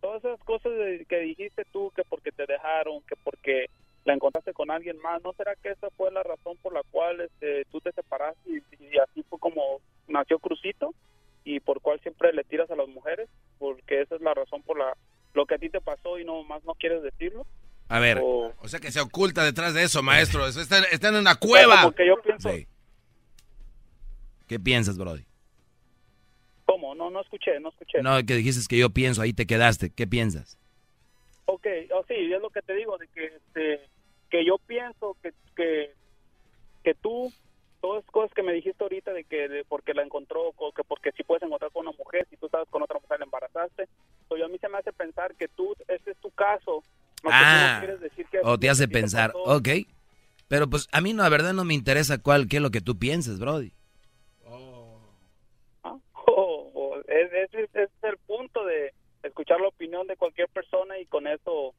todas 0.00 0.24
esas 0.24 0.40
cosas 0.40 0.72
de- 0.72 1.04
que 1.06 1.18
dijiste 1.18 1.64
tú, 1.72 1.92
que 1.94 2.02
porque 2.08 2.32
te 2.32 2.46
dejaron, 2.46 3.02
que 3.06 3.16
porque 3.22 3.66
la 4.04 4.14
encontraste 4.14 4.52
con 4.52 4.70
alguien 4.70 4.98
más, 4.98 5.22
¿no 5.22 5.32
será 5.32 5.54
que 5.56 5.70
esa 5.70 5.88
fue 5.96 6.10
la 6.12 6.22
razón 6.22 6.56
por 6.62 6.72
la 6.74 6.82
cual 6.90 7.20
este, 7.20 7.64
tú 7.70 7.80
te 7.80 7.92
separaste 7.92 8.40
y, 8.50 8.84
y 8.84 8.98
así 8.98 9.22
fue 9.28 9.38
como 9.38 9.80
nació 10.08 10.38
Crucito 10.38 10.94
y 11.44 11.60
por 11.60 11.80
cual 11.80 12.00
siempre 12.00 12.32
le 12.32 12.44
tiras 12.44 12.70
a 12.70 12.76
las 12.76 12.88
mujeres? 12.88 13.28
Porque 13.58 14.02
esa 14.02 14.16
es 14.16 14.20
la 14.20 14.34
razón 14.34 14.62
por 14.62 14.78
la 14.78 14.96
lo 15.32 15.46
que 15.46 15.54
a 15.54 15.58
ti 15.58 15.68
te 15.68 15.80
pasó 15.80 16.18
y 16.18 16.24
no 16.24 16.44
más 16.44 16.62
no 16.64 16.74
quieres 16.74 17.02
decirlo. 17.02 17.46
A 17.88 17.98
ver, 17.98 18.18
O, 18.22 18.52
O 18.60 18.68
sea 18.68 18.78
que 18.80 18.92
se 18.92 19.00
oculta 19.00 19.44
detrás 19.44 19.74
de 19.74 19.82
eso, 19.82 20.02
maestro. 20.02 20.46
Eso 20.46 20.60
Está, 20.60 20.78
está 20.84 21.08
en 21.08 21.16
una 21.16 21.34
cueva. 21.34 21.82
como 21.82 21.92
que 21.94 22.06
yo 22.06 22.20
pienso, 22.22 22.50
sí. 22.50 22.66
¿Qué 24.46 24.60
piensas, 24.60 24.96
Brody? 24.98 25.24
¿cómo? 26.66 26.94
No, 26.94 27.10
no 27.10 27.20
escuché, 27.20 27.58
no 27.60 27.68
escuché. 27.70 28.02
No, 28.02 28.16
que 28.24 28.34
dijiste 28.36 28.60
que 28.68 28.78
yo 28.78 28.90
pienso, 28.90 29.22
ahí 29.22 29.32
te 29.32 29.46
quedaste. 29.46 29.90
¿Qué 29.90 30.06
piensas? 30.06 30.58
Ok, 31.46 31.66
oh, 31.94 32.04
sí, 32.08 32.14
es 32.32 32.40
lo 32.40 32.50
que 32.50 32.62
te 32.62 32.74
digo, 32.74 32.96
de 32.98 33.06
que, 33.08 33.26
este, 33.26 33.88
que 34.34 34.44
yo 34.44 34.58
pienso 34.66 35.16
que, 35.22 35.32
que, 35.54 35.92
que 36.82 36.94
tú, 36.94 37.32
todas 37.80 38.02
las 38.02 38.10
cosas 38.10 38.34
que 38.34 38.42
me 38.42 38.52
dijiste 38.52 38.82
ahorita 38.82 39.12
de 39.12 39.22
que 39.22 39.46
de 39.48 39.64
porque 39.64 39.94
la 39.94 40.02
encontró, 40.02 40.52
que 40.74 40.82
porque 40.82 41.12
si 41.12 41.22
puedes 41.22 41.44
encontrar 41.44 41.70
con 41.70 41.86
una 41.86 41.96
mujer, 41.96 42.26
si 42.28 42.36
tú 42.36 42.46
estabas 42.46 42.68
con 42.68 42.82
otra 42.82 42.98
mujer 42.98 43.20
la 43.20 43.26
embarazaste, 43.26 43.84
a 43.84 44.48
mí 44.48 44.58
se 44.58 44.68
me 44.68 44.78
hace 44.78 44.92
pensar 44.92 45.36
que 45.36 45.46
tú, 45.46 45.72
ese 45.86 46.10
es 46.10 46.16
tu 46.18 46.32
caso. 46.32 46.82
No, 47.22 47.30
que 47.30 47.30
tú 47.30 47.30
no 47.30 47.36
Ah, 47.46 47.76
quieres 47.78 48.00
decir 48.00 48.26
que- 48.26 48.40
o 48.42 48.58
te 48.58 48.68
hace 48.68 48.88
pensar, 48.88 49.30
ok. 49.36 49.68
Pero 50.48 50.68
pues 50.68 50.88
a 50.90 51.00
mí 51.00 51.12
no, 51.12 51.22
la 51.22 51.28
verdad 51.28 51.52
no 51.52 51.64
me 51.64 51.74
interesa 51.74 52.18
cuál, 52.18 52.48
qué 52.48 52.56
es 52.56 52.62
lo 52.62 52.72
que 52.72 52.80
tú 52.80 52.98
pienses, 52.98 53.38
Brody. 53.38 53.72
¿Ah? 55.84 55.96
O- 56.26 56.70
o 56.74 56.96
es- 57.06 57.32
ese 57.32 57.62
es, 57.62 57.70
ese 57.72 57.82
es 57.84 57.90
el 58.02 58.18
punto 58.26 58.64
de 58.64 58.92
escuchar 59.22 59.60
la 59.60 59.68
opinión 59.68 60.08
de 60.08 60.16
cualquier 60.16 60.48
persona 60.48 60.98
y 60.98 61.06
con 61.06 61.28
eso 61.28 61.72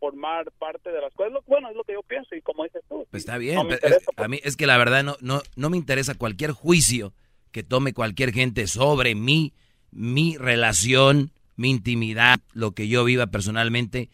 formar 0.00 0.50
parte 0.58 0.90
de 0.90 1.00
las 1.00 1.12
cosas. 1.14 1.32
Bueno, 1.46 1.70
es 1.70 1.76
lo 1.76 1.84
que 1.84 1.92
yo 1.92 2.02
pienso 2.02 2.34
y 2.34 2.40
como 2.40 2.64
dices 2.64 2.82
tú. 2.88 3.06
Pues 3.10 3.20
está 3.22 3.38
bien, 3.38 3.56
no 3.56 3.68
es- 3.68 3.74
interesa, 3.76 4.10
pues. 4.16 4.24
a 4.24 4.28
mí 4.28 4.40
es 4.42 4.56
que 4.56 4.66
la 4.66 4.78
verdad 4.78 5.04
no, 5.04 5.16
no, 5.20 5.42
no 5.54 5.70
me 5.70 5.76
interesa 5.76 6.14
cualquier 6.14 6.52
juicio 6.52 7.12
que 7.52 7.62
tome 7.62 7.92
cualquier 7.92 8.32
gente 8.32 8.66
sobre 8.66 9.14
mí, 9.14 9.52
mi 9.92 10.36
relación, 10.38 11.30
mi 11.56 11.70
intimidad, 11.70 12.40
lo 12.52 12.72
que 12.72 12.88
yo 12.88 13.04
viva 13.04 13.26
personalmente. 13.28 14.08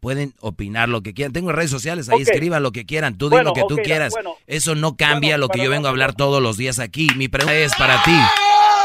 Pueden 0.00 0.34
opinar 0.40 0.88
lo 0.88 1.02
que 1.02 1.14
quieran. 1.14 1.32
Tengo 1.32 1.52
redes 1.52 1.70
sociales, 1.70 2.08
ahí 2.08 2.22
Ok. 2.22 2.28
escriban 2.28 2.62
lo 2.62 2.70
que 2.70 2.84
quieran. 2.86 3.18
Tú 3.18 3.28
Bueno, 3.28 3.50
di 3.52 3.60
lo 3.60 3.66
que 3.66 3.74
tú 3.74 3.80
ok, 3.80 3.84
quieras. 3.84 4.12
bueno. 4.12 4.36
Eso 4.46 4.74
no 4.74 4.96
cambia 4.96 5.30
Bueno, 5.36 5.38
lo 5.38 5.48
que 5.48 5.64
yo 5.64 5.70
vengo 5.70 5.86
a 5.88 5.90
hablar 5.90 6.14
todos 6.14 6.40
los 6.42 6.56
días 6.56 6.78
aquí. 6.78 7.08
Mi 7.16 7.28
pregunta 7.28 7.56
es 7.58 7.74
para 7.76 8.02
ti. 8.04 8.16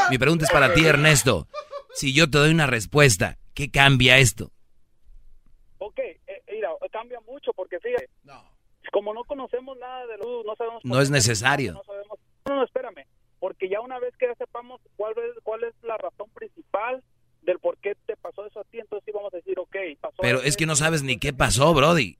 Mi 0.09 0.17
pregunta 0.17 0.45
es 0.45 0.51
para 0.51 0.73
ti, 0.73 0.83
Ernesto. 0.85 1.47
Si 1.93 2.11
yo 2.13 2.29
te 2.29 2.37
doy 2.39 2.49
una 2.51 2.65
respuesta, 2.65 3.37
¿qué 3.53 3.69
cambia 3.69 4.17
esto? 4.17 4.51
Ok, 5.77 5.99
cambia 7.01 7.19
mucho 7.21 7.51
porque 7.53 7.79
fíjate, 7.79 8.09
como 8.91 9.13
no 9.13 9.23
conocemos 9.23 9.77
nada 9.77 10.05
de 10.05 10.17
los 10.17 10.45
no 10.45 10.55
sabemos... 10.55 10.85
No 10.85 11.01
es 11.01 11.09
necesario. 11.09 11.73
No, 11.73 11.83
sabemos, 11.83 12.19
no, 12.47 12.55
no, 12.55 12.63
espérame, 12.63 13.05
porque 13.39 13.69
ya 13.69 13.81
una 13.81 13.99
vez 13.99 14.15
que 14.17 14.27
ya 14.27 14.35
sepamos 14.35 14.79
cuál 14.97 15.13
es, 15.17 15.43
cuál 15.43 15.63
es 15.63 15.73
la 15.81 15.97
razón 15.97 16.29
principal 16.33 17.03
del 17.41 17.57
por 17.59 17.77
qué 17.77 17.95
te 18.05 18.15
pasó 18.17 18.45
eso 18.45 18.59
a 18.59 18.63
ti, 18.65 18.79
entonces 18.79 19.03
sí 19.05 19.11
vamos 19.11 19.33
a 19.33 19.37
decir, 19.37 19.57
ok, 19.57 19.75
pasó... 19.99 20.15
Pero 20.21 20.41
es 20.41 20.55
que 20.57 20.67
no 20.67 20.75
sabes 20.75 21.01
ni 21.01 21.17
qué 21.17 21.33
pasó, 21.33 21.73
Brody. 21.73 22.17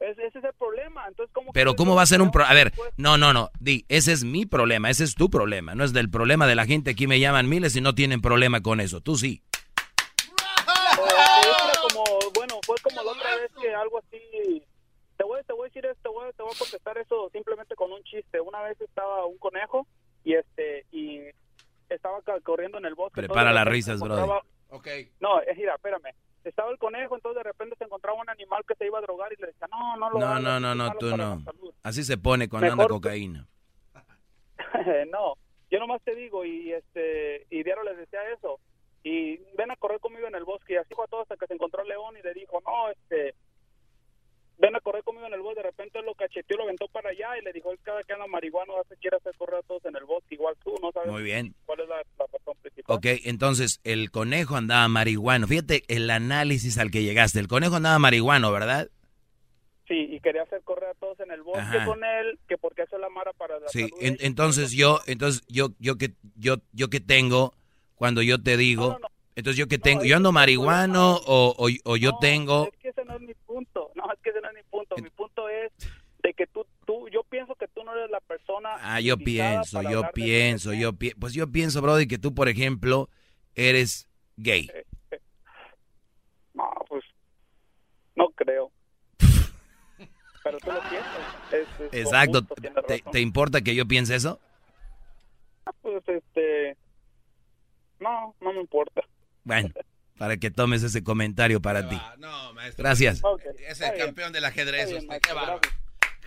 Ese, 0.00 0.26
ese 0.26 0.38
es 0.38 0.44
el 0.44 0.54
problema, 0.54 1.06
entonces 1.06 1.32
¿cómo... 1.32 1.52
Pero 1.52 1.76
¿cómo 1.76 1.94
va 1.94 2.02
a 2.02 2.06
ser 2.06 2.20
un 2.22 2.28
que 2.28 2.32
pro... 2.32 2.44
A 2.46 2.54
ver, 2.54 2.72
después- 2.72 2.92
no, 2.96 3.16
no, 3.18 3.32
no. 3.32 3.50
Di, 3.60 3.84
ese 3.88 4.12
es 4.12 4.24
mi 4.24 4.46
problema, 4.46 4.90
ese 4.90 5.04
es 5.04 5.14
tu 5.14 5.28
problema. 5.30 5.74
No 5.74 5.84
es 5.84 5.92
del 5.92 6.10
problema 6.10 6.46
de 6.48 6.54
la 6.54 6.64
gente. 6.66 6.90
Aquí 6.92 7.06
me 7.06 7.20
llaman 7.20 7.48
miles 7.48 7.76
y 7.76 7.80
no 7.80 7.94
tienen 7.94 8.20
problema 8.22 8.62
con 8.62 8.80
eso. 8.80 9.00
Tú 9.02 9.16
sí. 9.16 9.42
O, 10.98 11.06
era 11.06 11.72
como, 11.88 12.04
bueno, 12.34 12.58
fue 12.64 12.76
como 12.82 13.02
la 13.02 13.12
otra 13.12 13.36
vez 13.36 13.50
que 13.60 13.74
algo 13.74 13.98
así... 13.98 14.62
Te 15.20 15.24
voy, 15.24 15.42
te 15.46 15.52
voy 15.52 15.64
a 15.64 15.68
decir 15.68 15.84
esto, 15.84 16.00
te 16.02 16.08
voy, 16.08 16.28
a- 16.28 16.32
te 16.32 16.42
voy 16.42 16.52
a 16.54 16.58
contestar 16.58 16.96
eso 16.96 17.28
simplemente 17.30 17.74
con 17.74 17.92
un 17.92 18.02
chiste. 18.04 18.40
Una 18.40 18.62
vez 18.62 18.80
estaba 18.80 19.26
un 19.26 19.36
conejo 19.36 19.86
y 20.24 20.32
este 20.32 20.86
y 20.92 21.20
estaba 21.90 22.22
ca- 22.22 22.40
corriendo 22.40 22.78
en 22.78 22.86
el 22.86 22.94
bosque. 22.94 23.20
Prepara 23.20 23.52
las 23.52 23.66
risas, 23.66 23.98
se 23.98 24.04
brother. 24.06 24.24
encontraba- 24.24 24.46
Ok. 24.70 24.88
No, 25.20 25.42
eh, 25.42 25.52
mira, 25.58 25.74
espérame. 25.74 26.14
Estaba 26.42 26.70
el 26.70 26.78
conejo, 26.78 27.16
entonces 27.16 27.36
de 27.36 27.50
repente 27.50 27.76
se 27.76 27.84
encontraba 27.84 28.18
un 28.18 28.30
animal 28.30 28.62
que 28.66 28.74
se 28.76 28.86
iba 28.86 28.98
a 28.98 29.02
drogar 29.02 29.30
y 29.30 29.36
le 29.42 29.48
decía, 29.48 29.66
no, 29.70 29.96
no 29.98 30.08
lo 30.08 30.18
No, 30.20 30.26
hagas, 30.26 30.42
no, 30.42 30.56
es 30.56 30.62
no, 30.62 30.74
no, 30.74 30.92
tú 30.98 31.10
no. 31.10 31.16
la 31.18 31.40
salud". 31.44 31.74
Así 31.82 32.02
se 32.02 32.16
pone 32.16 32.48
cuando 32.48 32.68
anda 32.72 32.84
Mejor- 32.84 32.92
cocaína. 33.02 33.46
no, 35.12 35.34
yo 35.70 35.78
nomás 35.78 36.00
te 36.02 36.14
digo 36.14 36.46
y 36.46 36.72
este 36.72 37.46
y 37.50 37.62
Diario 37.62 37.84
les 37.84 37.98
decía 37.98 38.20
eso 38.32 38.58
y 39.02 39.36
ven 39.56 39.70
a 39.70 39.76
correr 39.76 40.00
conmigo 40.00 40.26
en 40.28 40.34
el 40.34 40.44
bosque 40.44 40.74
y 40.74 40.76
así 40.76 40.94
fue 40.94 41.04
a 41.04 41.08
todo 41.08 41.22
hasta 41.22 41.36
que 41.36 41.46
se 41.46 41.54
encontró 41.54 41.84
León 41.84 42.16
y 42.16 42.22
le 42.22 42.32
dijo 42.34 42.60
no 42.64 42.88
este 42.90 43.34
ven 44.60 44.76
a 44.76 44.80
correr 44.80 45.02
conmigo 45.02 45.26
en 45.26 45.32
el 45.34 45.40
bosque 45.40 45.60
de 45.62 45.68
repente 45.68 46.02
lo 46.02 46.14
cacheteó 46.14 46.56
lo 46.58 46.64
aventó 46.64 46.86
para 46.88 47.10
allá 47.10 47.38
y 47.38 47.42
le 47.44 47.52
dijo 47.52 47.72
él 47.72 47.78
cada 47.82 48.02
que 48.04 48.12
anda 48.12 48.26
marihuano 48.26 48.78
hace 48.78 48.96
quiere 48.98 49.16
hacer 49.16 49.34
correr 49.38 49.56
a 49.60 49.62
todos 49.62 49.84
en 49.86 49.96
el 49.96 50.04
bosque 50.04 50.34
igual 50.34 50.54
tú 50.62 50.74
no 50.82 50.92
sabes 50.92 51.10
Muy 51.10 51.22
bien. 51.22 51.54
cuál 51.66 51.80
es 51.80 51.88
la, 51.88 51.96
la 51.96 52.26
razón 52.32 52.54
principal 52.60 52.96
Ok, 52.96 53.06
entonces 53.24 53.80
el 53.84 54.10
conejo 54.10 54.56
andaba 54.56 54.86
marihuano. 54.88 55.46
Fíjate 55.46 55.84
el 55.88 56.10
análisis 56.10 56.76
al 56.78 56.90
que 56.90 57.02
llegaste. 57.04 57.38
El 57.38 57.46
conejo 57.48 57.76
andaba 57.76 57.98
marihuano, 57.98 58.50
¿verdad? 58.52 58.88
sí 59.88 60.06
y 60.10 60.20
quería 60.20 60.42
hacer 60.42 60.62
correr 60.62 60.90
a 60.90 60.94
todos 60.94 61.18
en 61.20 61.30
el 61.32 61.42
bosque 61.42 61.60
Ajá. 61.62 61.84
con 61.84 62.04
él 62.04 62.38
que 62.48 62.56
porque 62.58 62.82
es 62.82 62.92
la 62.92 63.08
mara 63.08 63.32
para 63.32 63.58
la 63.58 63.68
Sí, 63.68 63.80
salud 63.88 63.96
en- 64.00 64.16
entonces 64.20 64.72
yo, 64.72 65.00
entonces 65.06 65.42
yo, 65.48 65.70
yo 65.78 65.96
que, 65.98 66.10
yo, 66.36 66.56
yo 66.72 66.88
que 66.90 67.00
tengo, 67.00 67.54
cuando 67.96 68.22
yo 68.22 68.40
te 68.42 68.56
digo, 68.56 68.84
No, 68.84 68.92
no, 68.94 68.98
no. 69.00 69.08
entonces 69.36 69.58
yo 69.58 69.66
que 69.68 69.78
tengo, 69.78 70.02
es 70.02 70.08
yo 70.08 70.16
ando 70.16 70.28
es 70.28 70.34
marihuano 70.34 71.16
o, 71.16 71.54
o, 71.58 71.68
o 71.84 71.96
yo 71.96 72.18
tengo, 72.20 72.68
Es 72.72 72.78
que 72.78 72.88
ese 72.90 73.04
no 73.04 73.14
es 73.16 73.20
mi 73.22 73.34
punto. 73.46 73.90
Que 74.32 74.38
ese 74.38 74.40
no 74.40 74.48
es 74.48 74.54
mi 74.54 74.62
punto. 74.70 74.96
Mi 74.96 75.10
punto 75.10 75.48
es 75.48 75.72
de 76.22 76.34
que 76.34 76.46
tú, 76.46 76.66
tú, 76.86 77.08
yo 77.08 77.22
pienso 77.24 77.54
que 77.54 77.66
tú 77.68 77.82
no 77.82 77.94
eres 77.96 78.10
la 78.10 78.20
persona. 78.20 78.76
ah, 78.80 79.00
yo 79.00 79.16
pienso, 79.16 79.82
yo 79.82 80.02
pienso, 80.12 80.72
yo 80.72 80.92
pienso, 80.92 81.18
pues 81.18 81.32
yo 81.34 81.50
pienso, 81.50 81.80
Brody, 81.82 82.06
que 82.06 82.18
tú, 82.18 82.34
por 82.34 82.48
ejemplo, 82.48 83.08
eres 83.54 84.08
gay. 84.36 84.66
tema. 84.66 85.22
No, 86.54 86.70
pues 86.88 87.04
no 88.16 88.28
creo. 88.30 88.70
Pero 90.44 90.58
tú 90.58 90.70
lo 90.72 90.80
piensas. 90.80 91.52
Es- 91.52 91.92
es 91.92 92.04
Exacto. 92.06 92.42
tienes 92.42 92.84
¿Te, 92.86 93.00
te 93.10 93.20
importa 93.20 93.60
que 93.62 93.74
yo 93.74 93.86
piense 93.86 94.14
eso? 94.14 94.38
Pues 95.82 96.02
este. 96.08 96.76
No, 97.98 98.34
no 98.40 98.52
me 98.52 98.60
importa. 98.60 99.02
Bueno, 99.44 99.70
para 100.20 100.36
que 100.36 100.50
tomes 100.50 100.82
ese 100.82 101.02
comentario 101.02 101.62
para 101.62 101.88
ti. 101.88 101.98
No, 102.18 102.52
maestro. 102.52 102.82
Gracias. 102.82 103.20
Ok, 103.22 103.40
Es 103.66 103.80
el 103.80 103.96
campeón 103.96 104.34
del 104.34 104.44
ajedrez. 104.44 104.88
Bien, 104.88 104.98
usted. 104.98 105.08
maestro, 105.08 105.30
Qué 105.30 105.34
bárbaro. 105.34 105.60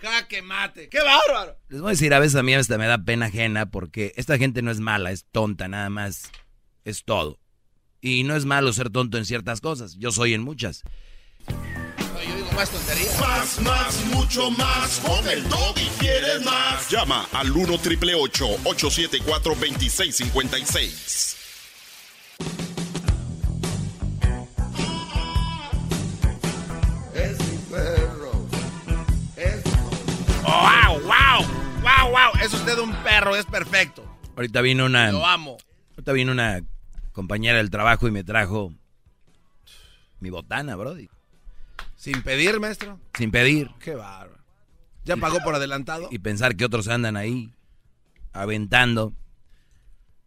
Jaque 0.02 0.42
mate. 0.42 0.88
¡Qué 0.88 0.98
bárbaro! 0.98 1.56
Les 1.68 1.80
voy 1.80 1.90
a 1.90 1.92
decir, 1.92 2.12
a 2.12 2.18
veces 2.18 2.34
a 2.34 2.42
mí 2.42 2.52
hasta 2.54 2.76
me 2.76 2.88
da 2.88 2.98
pena 2.98 3.26
ajena 3.26 3.66
porque 3.66 4.12
esta 4.16 4.36
gente 4.36 4.62
no 4.62 4.72
es 4.72 4.80
mala, 4.80 5.12
es 5.12 5.26
tonta 5.30 5.68
nada 5.68 5.90
más. 5.90 6.32
Es 6.84 7.04
todo. 7.04 7.38
Y 8.00 8.24
no 8.24 8.34
es 8.34 8.46
malo 8.46 8.72
ser 8.72 8.90
tonto 8.90 9.16
en 9.16 9.26
ciertas 9.26 9.60
cosas. 9.60 9.94
Yo 9.94 10.10
soy 10.10 10.34
en 10.34 10.42
muchas. 10.42 10.82
No, 11.46 12.20
yo 12.20 12.34
digo 12.34 12.50
más 12.50 12.70
tonterías. 12.70 13.20
Más, 13.20 13.60
más, 13.60 14.04
mucho 14.06 14.50
más. 14.50 14.98
Con 15.06 15.28
el 15.28 15.38
y 15.76 15.88
quieres 16.00 16.44
más. 16.44 16.90
Llama 16.90 17.28
al 17.32 17.52
1 17.52 17.78
triple 17.78 18.16
874 18.16 19.54
2656. 19.54 21.43
¡Wow! 32.14 32.40
Es 32.44 32.54
usted 32.54 32.78
un 32.78 32.94
perro, 33.02 33.34
es 33.34 33.44
perfecto. 33.44 34.04
Ahorita 34.36 34.60
vino 34.60 34.86
una, 34.86 35.10
Lo 35.10 35.26
amo. 35.26 35.56
ahorita 35.94 36.12
vino 36.12 36.30
una 36.30 36.60
compañera 37.10 37.58
del 37.58 37.70
trabajo 37.70 38.06
y 38.06 38.12
me 38.12 38.22
trajo 38.22 38.72
mi 40.20 40.30
botana, 40.30 40.76
Brody. 40.76 41.10
Sin 41.96 42.22
pedir, 42.22 42.60
maestro. 42.60 43.00
Sin 43.18 43.32
pedir. 43.32 43.68
Qué 43.80 43.96
bárbaro. 43.96 44.38
¿Ya 45.04 45.16
pagó 45.16 45.40
por 45.40 45.56
adelantado? 45.56 46.06
Y 46.12 46.20
pensar 46.20 46.54
que 46.54 46.64
otros 46.64 46.86
andan 46.86 47.16
ahí 47.16 47.52
aventando. 48.32 49.12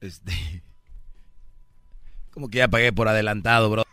Este. 0.02 0.34
Como 2.32 2.50
que 2.50 2.58
ya 2.58 2.68
pagué 2.68 2.92
por 2.92 3.08
adelantado, 3.08 3.70
bro. 3.70 3.84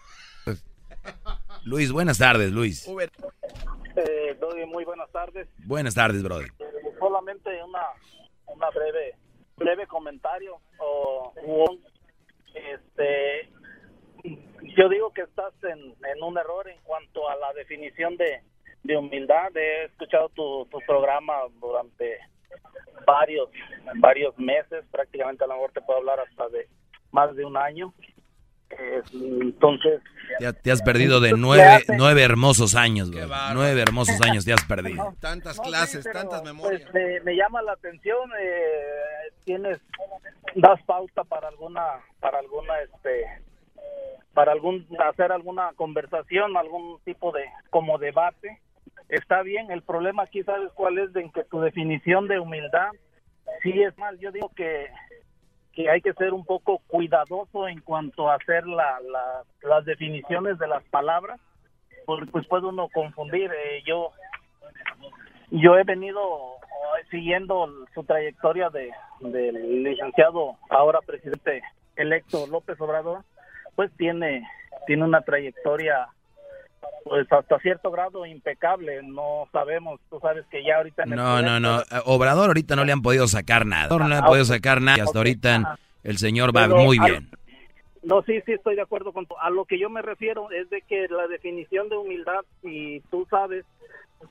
Luis, 1.62 1.92
buenas 1.92 2.18
tardes, 2.18 2.50
Luis. 2.50 2.88
Uber. 2.88 3.12
Eh, 3.94 4.36
muy 4.66 4.84
buenas 4.84 5.12
tardes. 5.12 5.46
Buenas 5.58 5.94
tardes, 5.94 6.24
Brody. 6.24 6.48
Solamente 7.04 7.62
una 7.62 7.86
una 8.46 8.70
breve 8.70 9.14
breve 9.56 9.86
comentario 9.86 10.58
o 10.78 11.32
este 12.54 13.50
yo 14.76 14.88
digo 14.88 15.12
que 15.12 15.20
estás 15.20 15.52
en, 15.64 15.94
en 16.02 16.22
un 16.22 16.38
error 16.38 16.66
en 16.66 16.80
cuanto 16.82 17.28
a 17.28 17.36
la 17.36 17.52
definición 17.52 18.16
de, 18.16 18.42
de 18.82 18.96
humildad. 18.96 19.54
He 19.54 19.84
escuchado 19.84 20.30
tu, 20.30 20.66
tu 20.70 20.78
programa 20.86 21.34
durante 21.60 22.18
varios 23.06 23.50
varios 23.96 24.36
meses 24.38 24.82
prácticamente 24.90 25.44
a 25.44 25.46
lo 25.46 25.54
mejor 25.54 25.72
te 25.72 25.82
puedo 25.82 25.98
hablar 25.98 26.20
hasta 26.20 26.48
de 26.48 26.68
más 27.12 27.36
de 27.36 27.44
un 27.44 27.58
año 27.58 27.92
entonces... 29.12 30.00
Te, 30.62 30.72
has 30.72 30.82
perdido 30.82 31.20
de 31.20 31.32
nueve, 31.36 31.84
nueve 31.96 32.22
hermosos 32.22 32.74
años, 32.74 33.10
Nueve 33.52 33.80
hermosos 33.80 34.20
años 34.22 34.44
te 34.44 34.52
has 34.52 34.64
perdido. 34.64 35.14
Tantas 35.20 35.60
clases, 35.60 36.04
tantas 36.04 36.40
pues, 36.40 36.54
memorias. 36.54 36.90
me, 37.24 37.36
llama 37.36 37.62
la 37.62 37.72
atención, 37.72 38.30
eh, 38.40 39.30
tienes, 39.44 39.78
das 40.54 40.82
pauta 40.84 41.24
para 41.24 41.48
alguna, 41.48 41.82
para 42.20 42.38
alguna, 42.38 42.80
este, 42.80 43.24
para 44.32 44.52
algún, 44.52 44.86
hacer 44.98 45.30
alguna 45.30 45.72
conversación, 45.76 46.56
algún 46.56 46.98
tipo 47.04 47.30
de, 47.32 47.44
como 47.70 47.98
debate. 47.98 48.60
Está 49.08 49.42
bien, 49.42 49.70
el 49.70 49.82
problema 49.82 50.24
aquí, 50.24 50.42
¿sabes 50.42 50.72
cuál 50.74 50.98
es? 50.98 51.12
De 51.12 51.30
que 51.30 51.44
tu 51.44 51.60
definición 51.60 52.26
de 52.26 52.40
humildad 52.40 52.90
sí 53.62 53.82
es 53.82 53.96
mal. 53.98 54.18
Yo 54.18 54.32
digo 54.32 54.50
que 54.56 54.86
que 55.74 55.90
hay 55.90 56.00
que 56.00 56.12
ser 56.14 56.32
un 56.32 56.44
poco 56.44 56.80
cuidadoso 56.86 57.68
en 57.68 57.80
cuanto 57.80 58.30
a 58.30 58.36
hacer 58.36 58.66
la, 58.66 58.98
las 59.62 59.84
definiciones 59.84 60.58
de 60.58 60.68
las 60.68 60.84
palabras, 60.84 61.40
porque 62.06 62.26
pues 62.26 62.46
puede 62.46 62.66
uno 62.66 62.88
confundir. 62.92 63.50
Eh, 63.50 63.82
yo 63.86 64.10
yo 65.50 65.76
he 65.76 65.84
venido 65.84 66.20
eh, 66.20 67.04
siguiendo 67.10 67.68
su 67.94 68.04
trayectoria 68.04 68.70
de 68.70 68.90
del 69.20 69.82
licenciado 69.82 70.56
ahora 70.70 71.00
presidente 71.00 71.62
electo 71.96 72.46
López 72.46 72.80
Obrador, 72.80 73.24
pues 73.74 73.90
tiene 73.96 74.46
tiene 74.86 75.04
una 75.04 75.22
trayectoria 75.22 76.08
pues 77.04 77.30
hasta 77.30 77.58
cierto 77.60 77.90
grado 77.90 78.24
impecable, 78.26 79.02
no 79.02 79.48
sabemos, 79.52 80.00
tú 80.10 80.18
sabes 80.20 80.44
que 80.50 80.64
ya 80.64 80.76
ahorita... 80.78 81.04
no, 81.06 81.42
no, 81.42 81.60
no, 81.60 81.82
Obrador 82.04 82.48
ahorita 82.48 82.76
no 82.76 82.84
le 82.84 82.92
han 82.92 83.02
podido 83.02 83.26
sacar 83.26 83.66
nada, 83.66 83.96
no 83.96 84.08
le 84.08 84.16
han 84.16 84.24
podido 84.24 84.44
sacar 84.44 84.80
nada, 84.80 85.04
hasta 85.04 85.18
ahorita 85.18 85.78
el 86.02 86.18
señor 86.18 86.54
va 86.56 86.68
muy 86.68 86.98
bien. 86.98 87.30
No, 88.02 88.22
sí, 88.22 88.40
sí, 88.44 88.52
estoy 88.52 88.76
de 88.76 88.82
acuerdo 88.82 89.12
con 89.12 89.26
A 89.40 89.48
lo 89.48 89.64
que 89.64 89.78
yo 89.78 89.88
me 89.88 90.02
refiero 90.02 90.50
es 90.50 90.68
de 90.68 90.82
que 90.82 91.08
la 91.08 91.26
definición 91.26 91.88
de 91.88 91.96
humildad, 91.96 92.44
si 92.62 93.02
tú 93.10 93.26
sabes, 93.30 93.64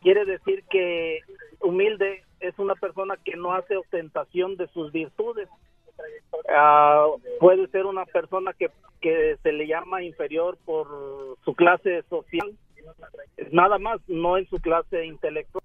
quiere 0.02 0.26
decir 0.26 0.64
que 0.70 1.22
humilde 1.60 2.24
es 2.40 2.58
una 2.60 2.76
persona 2.76 3.18
que 3.24 3.36
no 3.36 3.54
hace 3.54 3.76
ostentación 3.76 4.58
de 4.58 4.68
sus 4.68 4.92
virtudes. 4.92 5.50
Ah, 6.50 7.08
puede 7.40 7.68
ser 7.68 7.86
una 7.86 8.06
persona 8.06 8.54
que, 8.54 8.70
que 9.02 9.38
se 9.42 9.52
le 9.52 9.68
llama 9.68 10.04
inferior 10.04 10.58
por 10.66 10.88
su 11.44 11.54
clase 11.56 12.04
social, 12.10 12.54
nada 13.52 13.78
más, 13.80 14.02
no 14.08 14.38
en 14.38 14.48
su 14.50 14.58
clase 14.58 15.06
intelectual, 15.06 15.64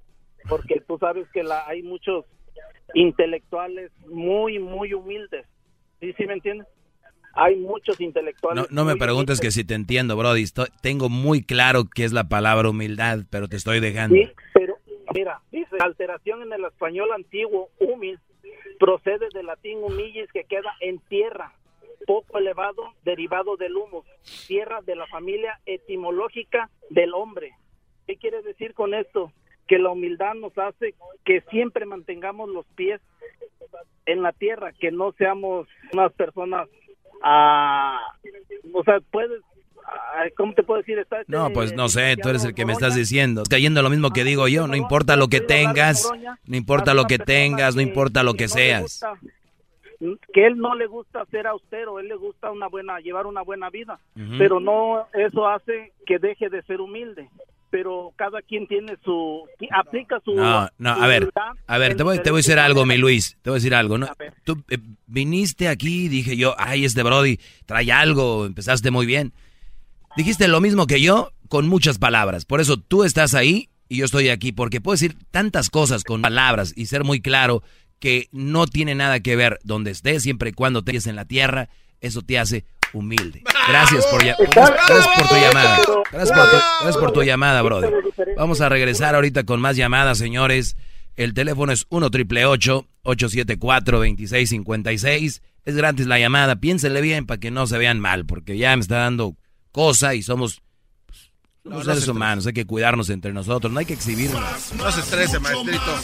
porque 0.48 0.80
tú 0.86 0.98
sabes 0.98 1.28
que 1.32 1.42
la, 1.42 1.66
hay 1.66 1.82
muchos 1.82 2.24
intelectuales 2.94 3.90
muy, 4.06 4.58
muy 4.58 4.94
humildes. 4.94 5.46
¿Sí, 6.00 6.12
sí 6.14 6.26
me 6.26 6.34
entiendes? 6.34 6.66
Hay 7.34 7.56
muchos 7.56 8.00
intelectuales. 8.00 8.70
No, 8.70 8.84
me 8.84 8.96
preguntes 8.96 9.40
que 9.40 9.50
si 9.50 9.64
te 9.64 9.74
entiendo, 9.74 10.16
Brody. 10.16 10.44
tengo 10.82 11.08
muy 11.08 11.42
claro 11.42 11.84
qué 11.92 12.04
es 12.04 12.12
la 12.12 12.28
palabra 12.28 12.70
humildad, 12.70 13.20
pero 13.30 13.48
te 13.48 13.56
estoy 13.56 13.80
dejando. 13.80 14.16
Sí, 14.16 14.28
pero 14.54 14.76
mira, 15.14 15.40
dice 15.52 15.76
alteración 15.78 16.42
en 16.42 16.52
el 16.52 16.64
español 16.64 17.12
antiguo, 17.12 17.68
humil, 17.78 18.18
procede 18.78 19.28
del 19.34 19.46
latín 19.46 19.82
humillis 19.82 20.30
que 20.32 20.44
queda 20.44 20.74
en 20.80 20.98
tierra, 21.00 21.52
poco 22.06 22.38
elevado, 22.38 22.94
derivado 23.04 23.56
del 23.56 23.76
humus, 23.76 24.06
tierra 24.46 24.80
de 24.82 24.96
la 24.96 25.06
familia 25.06 25.60
etimológica 25.66 26.70
del 26.90 27.14
hombre. 27.14 27.54
¿Qué 28.06 28.16
quiere 28.16 28.42
decir 28.42 28.74
con 28.74 28.94
esto? 28.94 29.32
Que 29.66 29.78
la 29.78 29.90
humildad 29.90 30.34
nos 30.34 30.56
hace 30.56 30.94
que 31.24 31.42
siempre 31.50 31.84
mantengamos 31.84 32.48
los 32.48 32.66
pies 32.74 33.00
en 34.06 34.22
la 34.22 34.32
tierra, 34.32 34.72
que 34.72 34.90
no 34.90 35.12
seamos 35.12 35.68
unas 35.92 36.12
personas, 36.14 36.68
ah, 37.22 38.00
o 38.72 38.82
sea, 38.84 39.00
puedes 39.10 39.42
¿Cómo 40.36 40.52
te 40.52 40.62
puedo 40.62 40.80
decir? 40.80 41.06
no, 41.26 41.50
pues 41.50 41.74
no 41.74 41.88
sé, 41.88 42.16
tú 42.20 42.28
eres 42.28 42.44
el 42.44 42.54
que 42.54 42.64
me 42.64 42.72
estás 42.72 42.94
diciendo. 42.94 43.42
Cayendo 43.48 43.82
lo 43.82 43.90
mismo 43.90 44.10
que 44.10 44.24
digo 44.24 44.48
yo, 44.48 44.66
no 44.66 44.76
importa 44.76 45.16
lo 45.16 45.28
que 45.28 45.40
tengas, 45.40 46.10
no 46.46 46.56
importa 46.56 46.94
lo 46.94 47.04
que 47.04 47.18
tengas, 47.18 47.76
no 47.76 47.82
importa 47.82 48.22
lo 48.22 48.34
que 48.34 48.48
seas. 48.48 49.04
Que 50.32 50.46
él 50.46 50.58
no 50.58 50.74
le 50.76 50.86
gusta 50.86 51.24
ser 51.26 51.46
austero, 51.46 51.98
él 51.98 52.08
le 52.08 52.14
gusta 52.14 52.50
una 52.50 52.68
buena, 52.68 53.00
llevar 53.00 53.26
una 53.26 53.42
buena 53.42 53.70
vida, 53.70 53.98
pero 54.38 54.60
no 54.60 55.06
eso 55.12 55.48
hace 55.48 55.92
que 56.06 56.18
deje 56.18 56.48
de 56.48 56.62
ser 56.62 56.80
humilde. 56.80 57.28
Pero 57.70 58.14
cada 58.16 58.40
quien 58.40 58.66
tiene 58.66 58.96
su 59.04 59.46
aplica 59.70 60.18
su 60.24 60.34
no 60.34 60.70
no 60.78 60.90
a 60.90 61.06
ver 61.06 61.28
a 61.66 61.76
ver 61.76 61.96
te 61.96 62.02
voy, 62.02 62.18
te 62.22 62.30
voy 62.30 62.38
a 62.38 62.40
decir 62.40 62.58
algo 62.58 62.86
mi 62.86 62.96
Luis 62.96 63.36
te 63.42 63.50
voy 63.50 63.58
a 63.58 63.60
decir 63.60 63.74
algo 63.74 63.98
no 63.98 64.06
tú 64.42 64.64
eh, 64.70 64.78
viniste 65.06 65.68
aquí 65.68 66.08
dije 66.08 66.34
yo 66.34 66.54
ay 66.56 66.86
este 66.86 67.02
Brody 67.02 67.38
trae 67.66 67.92
algo 67.92 68.46
empezaste 68.46 68.90
muy 68.90 69.04
bien 69.04 69.34
dijiste 70.18 70.48
lo 70.48 70.60
mismo 70.60 70.88
que 70.88 71.00
yo 71.00 71.30
con 71.48 71.68
muchas 71.68 71.98
palabras 71.98 72.44
por 72.44 72.60
eso 72.60 72.76
tú 72.76 73.04
estás 73.04 73.34
ahí 73.34 73.70
y 73.88 73.98
yo 73.98 74.04
estoy 74.04 74.30
aquí 74.30 74.50
porque 74.50 74.80
puedo 74.80 74.94
decir 74.94 75.16
tantas 75.30 75.70
cosas 75.70 76.02
con 76.02 76.22
palabras 76.22 76.72
y 76.76 76.86
ser 76.86 77.04
muy 77.04 77.20
claro 77.20 77.62
que 78.00 78.28
no 78.32 78.66
tiene 78.66 78.96
nada 78.96 79.20
que 79.20 79.36
ver 79.36 79.60
donde 79.62 79.92
estés 79.92 80.24
siempre 80.24 80.50
y 80.50 80.52
cuando 80.52 80.80
estés 80.80 81.06
en 81.06 81.14
la 81.14 81.24
tierra 81.24 81.68
eso 82.00 82.22
te 82.22 82.36
hace 82.36 82.64
humilde. 82.92 83.42
Gracias 83.68 84.06
por, 84.06 84.24
gracias 84.24 85.08
por 85.16 85.28
tu 85.28 85.34
llamada. 85.34 85.78
Gracias 86.10 86.96
por 86.96 87.12
tu, 87.12 87.22
llamada, 87.22 87.62
brother. 87.62 87.92
Vamos 88.36 88.60
a 88.60 88.68
regresar 88.68 89.14
ahorita 89.14 89.44
con 89.44 89.60
más 89.60 89.76
llamadas, 89.76 90.18
señores. 90.18 90.76
El 91.16 91.34
teléfono 91.34 91.72
es 91.72 91.86
1 91.90 92.10
triple 92.10 92.46
874 92.46 93.98
2656. 93.98 95.42
Es 95.64 95.76
gratis 95.76 96.06
la 96.06 96.18
llamada. 96.18 96.56
Piénsenle 96.56 97.00
bien 97.00 97.26
para 97.26 97.38
que 97.38 97.50
no 97.50 97.66
se 97.66 97.78
vean 97.78 98.00
mal, 98.00 98.24
porque 98.24 98.56
ya 98.56 98.74
me 98.76 98.80
está 98.80 98.98
dando 98.98 99.36
cosa 99.78 100.12
y 100.16 100.24
somos 100.24 100.60
los 101.62 101.84
seres 101.84 102.08
humanos, 102.08 102.44
hay 102.48 102.52
que 102.52 102.66
cuidarnos 102.66 103.10
entre 103.10 103.32
nosotros, 103.32 103.72
no 103.72 103.78
hay 103.78 103.86
que 103.86 103.94
exhibirnos. 103.94 104.42
No 104.74 104.90
se 104.90 104.98
estrese, 104.98 105.38
maestrito. 105.38 105.94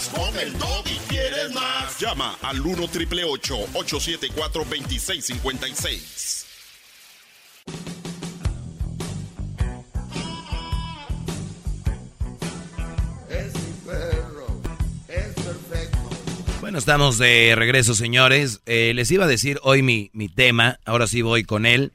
Llama 1.98 2.36
al 2.42 2.60
1 2.60 2.86
triple 2.86 3.24
874 3.24 4.62
2656. 4.62 6.46
Bueno, 16.60 16.78
estamos 16.78 17.18
de 17.18 17.54
regreso, 17.56 17.94
señores. 17.94 18.60
Eh, 18.66 18.92
les 18.94 19.10
iba 19.10 19.24
a 19.24 19.28
decir 19.28 19.58
hoy 19.64 19.82
mi, 19.82 20.10
mi, 20.12 20.28
tema, 20.28 20.78
ahora 20.84 21.08
sí 21.08 21.22
voy 21.22 21.42
con 21.42 21.66
él. 21.66 21.92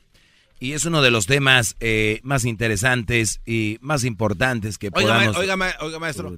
Y 0.59 0.73
es 0.73 0.85
uno 0.85 1.01
de 1.01 1.09
los 1.09 1.25
temas 1.25 1.75
eh, 1.79 2.19
más 2.23 2.43
interesantes 2.43 3.41
y 3.45 3.77
más 3.81 4.03
importantes 4.03 4.77
que 4.77 4.91
podamos... 4.91 5.37
oiga, 5.37 5.55
oiga, 5.79 5.99
maestro. 5.99 6.37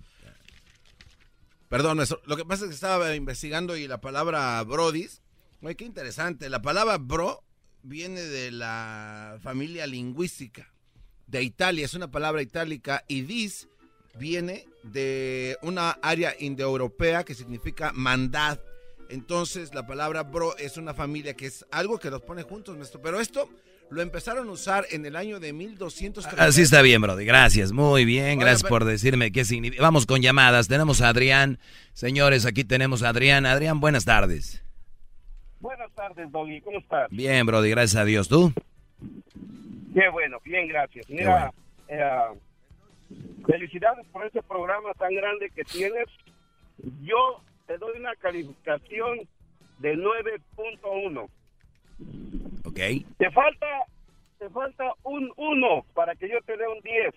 Perdón, 1.69 1.97
maestro. 1.97 2.21
Lo 2.25 2.37
que 2.37 2.45
pasa 2.45 2.65
es 2.65 2.69
que 2.69 2.75
estaba 2.75 3.15
investigando 3.15 3.75
y 3.75 3.87
la 3.87 3.99
palabra 3.99 4.61
brodis... 4.63 5.21
Oye, 5.63 5.75
qué 5.75 5.85
interesante. 5.85 6.49
La 6.49 6.61
palabra 6.61 6.97
bro 6.97 7.43
viene 7.83 8.21
de 8.21 8.51
la 8.51 9.39
familia 9.41 9.87
lingüística 9.87 10.71
de 11.27 11.43
Italia, 11.43 11.85
es 11.85 11.93
una 11.93 12.11
palabra 12.11 12.41
itálica, 12.41 13.05
y 13.07 13.21
dis 13.21 13.67
viene 14.15 14.67
de 14.83 15.57
una 15.61 15.91
área 16.01 16.35
indoeuropea 16.37 17.23
que 17.23 17.33
significa 17.33 17.91
mandad. 17.93 18.59
Entonces 19.09 19.73
la 19.73 19.85
palabra 19.87 20.23
bro 20.23 20.57
es 20.57 20.77
una 20.77 20.93
familia 20.93 21.35
que 21.35 21.45
es 21.45 21.65
algo 21.71 21.99
que 21.99 22.09
los 22.09 22.21
pone 22.21 22.43
juntos, 22.43 22.75
maestro. 22.75 23.01
Pero 23.01 23.19
esto 23.19 23.49
lo 23.91 24.01
empezaron 24.01 24.47
a 24.47 24.51
usar 24.51 24.85
en 24.91 25.05
el 25.05 25.17
año 25.17 25.39
de 25.41 25.51
1230. 25.51 26.43
Así 26.43 26.61
está 26.61 26.81
bien, 26.81 27.01
Brody. 27.01 27.25
Gracias, 27.25 27.73
muy 27.73 28.05
bien. 28.05 28.39
Gracias 28.39 28.63
por 28.63 28.85
decirme 28.85 29.33
qué 29.33 29.43
significa. 29.43 29.83
Vamos 29.83 30.05
con 30.05 30.21
llamadas. 30.21 30.69
Tenemos 30.69 31.01
a 31.01 31.09
Adrián. 31.09 31.59
Señores, 31.91 32.45
aquí 32.45 32.63
tenemos 32.63 33.03
a 33.03 33.09
Adrián. 33.09 33.45
Adrián, 33.45 33.81
buenas 33.81 34.05
tardes. 34.05 34.63
Buenas 35.59 35.91
tardes, 35.91 36.31
Doggy. 36.31 36.61
¿Cómo 36.61 36.79
estás? 36.79 37.09
Bien, 37.11 37.45
Brody, 37.45 37.69
gracias 37.69 38.01
a 38.01 38.05
Dios. 38.05 38.29
¿Tú? 38.29 38.53
Qué 39.93 40.07
bueno, 40.09 40.39
bien, 40.45 40.69
gracias. 40.69 41.09
Mira, 41.09 41.53
eh, 41.89 41.99
felicidades 43.45 44.07
por 44.07 44.25
este 44.25 44.41
programa 44.41 44.93
tan 44.93 45.13
grande 45.13 45.51
que 45.53 45.65
tienes. 45.65 46.07
Yo 47.01 47.41
te 47.67 47.77
doy 47.77 47.99
una 47.99 48.15
calificación 48.15 49.27
de 49.79 49.95
9.1. 49.95 51.29
Ok. 52.63 52.79
Te 53.17 53.31
falta, 53.31 53.67
te 54.39 54.49
falta 54.49 54.93
un 55.03 55.31
1 55.35 55.85
para 55.93 56.15
que 56.15 56.29
yo 56.29 56.39
te 56.45 56.57
dé 56.57 56.67
un 56.67 56.81
10. 56.81 57.15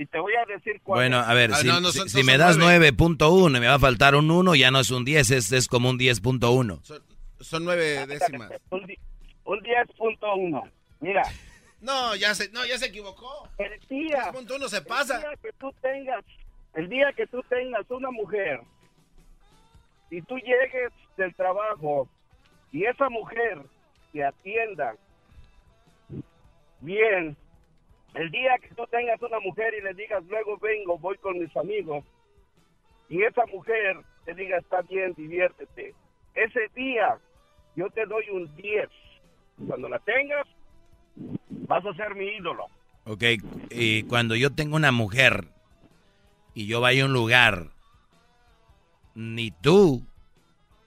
Y 0.00 0.06
te 0.06 0.18
voy 0.18 0.32
a 0.34 0.44
decir 0.46 0.80
cuál 0.82 0.98
Bueno, 1.00 1.18
a 1.18 1.34
ver, 1.34 1.50
ah, 1.52 1.56
si, 1.56 2.22
me 2.22 2.38
das 2.38 2.58
9.1 2.58 3.56
y 3.56 3.60
me 3.60 3.66
va 3.66 3.74
a 3.74 3.78
faltar 3.78 4.14
un 4.14 4.30
1, 4.30 4.54
ya 4.54 4.70
no 4.70 4.80
es 4.80 4.90
un 4.90 5.04
10, 5.04 5.30
es, 5.30 5.52
es 5.52 5.68
como 5.68 5.90
un 5.90 5.98
10.1. 5.98 7.02
Son 7.40 7.64
nueve 7.64 8.06
décimas. 8.06 8.50
Un, 8.70 9.60
10.1. 9.60 10.70
Mira. 11.00 11.22
No, 11.80 12.16
ya 12.16 12.34
se, 12.34 12.50
no, 12.50 12.66
ya 12.66 12.76
se 12.78 12.86
equivocó. 12.86 13.48
El 13.58 13.78
día, 13.88 14.32
uno 14.32 14.68
se 14.68 14.82
pasa. 14.82 15.16
El 15.16 15.22
día 15.22 15.36
que 15.42 15.52
tú 15.52 15.72
tengas, 15.80 16.24
el 16.74 16.88
día 16.88 17.12
que 17.16 17.26
tú 17.26 17.42
tengas 17.48 17.88
una 17.90 18.10
mujer 18.10 18.60
y 20.10 20.22
tú 20.22 20.36
llegues 20.38 20.92
del 21.16 21.34
trabajo 21.34 22.08
y 22.72 22.84
esa 22.84 23.08
mujer 23.08 23.62
te 24.12 24.24
atienda 24.24 24.96
bien, 26.80 27.36
el 28.14 28.30
día 28.30 28.56
que 28.60 28.74
tú 28.74 28.86
tengas 28.90 29.20
una 29.20 29.40
mujer 29.40 29.74
y 29.74 29.82
le 29.82 29.94
digas, 29.94 30.24
luego 30.28 30.56
vengo, 30.58 30.98
voy 30.98 31.16
con 31.18 31.38
mis 31.38 31.54
amigos, 31.56 32.04
y 33.08 33.22
esa 33.22 33.46
mujer 33.46 33.98
te 34.24 34.34
diga, 34.34 34.58
está 34.58 34.82
bien, 34.82 35.14
diviértete, 35.14 35.94
ese 36.34 36.68
día 36.74 37.18
yo 37.74 37.88
te 37.90 38.06
doy 38.06 38.28
un 38.30 38.54
10. 38.56 38.88
Cuando 39.66 39.88
la 39.88 39.98
tengas, 40.00 40.46
vas 41.68 41.84
a 41.84 41.94
ser 41.94 42.14
mi 42.14 42.26
ídolo. 42.26 42.66
Ok, 43.04 43.22
y 43.70 44.02
cuando 44.04 44.36
yo 44.36 44.54
tengo 44.54 44.76
una 44.76 44.92
mujer 44.92 45.44
y 46.54 46.66
yo 46.66 46.80
vaya 46.80 47.02
a 47.02 47.06
un 47.06 47.12
lugar, 47.12 47.68
ni 49.14 49.50
tú, 49.50 50.02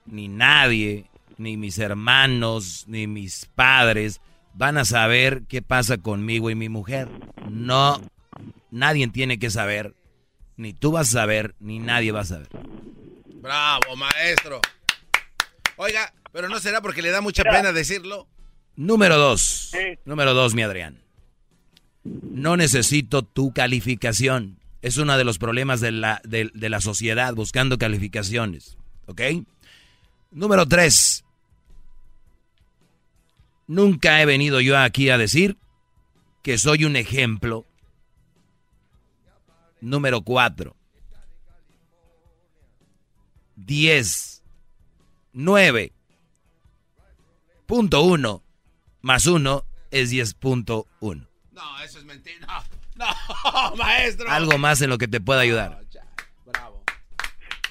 ni 0.06 0.28
nadie, 0.28 1.06
ni 1.38 1.56
mis 1.56 1.78
hermanos, 1.78 2.84
ni 2.86 3.06
mis 3.06 3.46
padres 3.54 4.20
van 4.54 4.78
a 4.78 4.84
saber 4.84 5.42
qué 5.48 5.62
pasa 5.62 5.98
conmigo 5.98 6.50
y 6.50 6.54
mi 6.54 6.68
mujer. 6.68 7.08
No, 7.50 8.00
nadie 8.70 9.06
tiene 9.08 9.38
que 9.38 9.50
saber, 9.50 9.94
ni 10.56 10.72
tú 10.72 10.92
vas 10.92 11.08
a 11.08 11.20
saber, 11.20 11.54
ni 11.60 11.78
nadie 11.78 12.12
va 12.12 12.20
a 12.20 12.24
saber. 12.24 12.48
Bravo, 13.42 13.96
maestro. 13.96 14.60
Oiga, 15.76 16.12
pero 16.32 16.48
no 16.48 16.60
será 16.60 16.80
porque 16.80 17.02
le 17.02 17.10
da 17.10 17.20
mucha 17.20 17.42
pena 17.42 17.72
decirlo. 17.72 18.28
Número 18.76 19.18
dos. 19.18 19.72
Número 20.04 20.32
dos, 20.34 20.54
mi 20.54 20.62
Adrián. 20.62 21.02
No 22.04 22.56
necesito 22.56 23.22
tu 23.22 23.52
calificación. 23.52 24.58
Es 24.80 24.96
uno 24.96 25.16
de 25.16 25.24
los 25.24 25.38
problemas 25.38 25.80
de 25.80 25.92
la, 25.92 26.20
de, 26.24 26.50
la 26.54 26.80
sociedad 26.80 27.34
buscando 27.34 27.78
calificaciones. 27.78 28.76
¿Ok? 29.06 29.20
Número 30.32 30.66
tres. 30.66 31.24
Nunca 33.66 34.20
he 34.20 34.26
venido 34.26 34.60
yo 34.60 34.78
aquí 34.78 35.10
a 35.10 35.18
decir 35.18 35.56
que 36.42 36.58
soy 36.58 36.84
un 36.84 36.96
ejemplo. 36.96 37.66
Número 39.80 40.22
cuatro. 40.22 40.76
Diez. 43.56 44.42
Nueve. 45.32 45.92
Punto 47.66 48.02
uno. 48.02 48.42
Más 49.02 49.26
uno 49.26 49.64
es 49.90 50.10
diez 50.10 50.34
punto 50.34 50.86
uno. 51.00 51.26
No, 51.50 51.80
eso 51.82 51.98
es 51.98 52.04
mentira. 52.04 52.46
No, 52.96 53.06
no, 53.06 53.76
maestro. 53.76 54.30
Algo 54.30 54.56
más 54.58 54.80
en 54.80 54.90
lo 54.90 54.98
que 54.98 55.08
te 55.08 55.20
pueda 55.20 55.40
ayudar. 55.40 55.82
Bravo. 56.46 56.82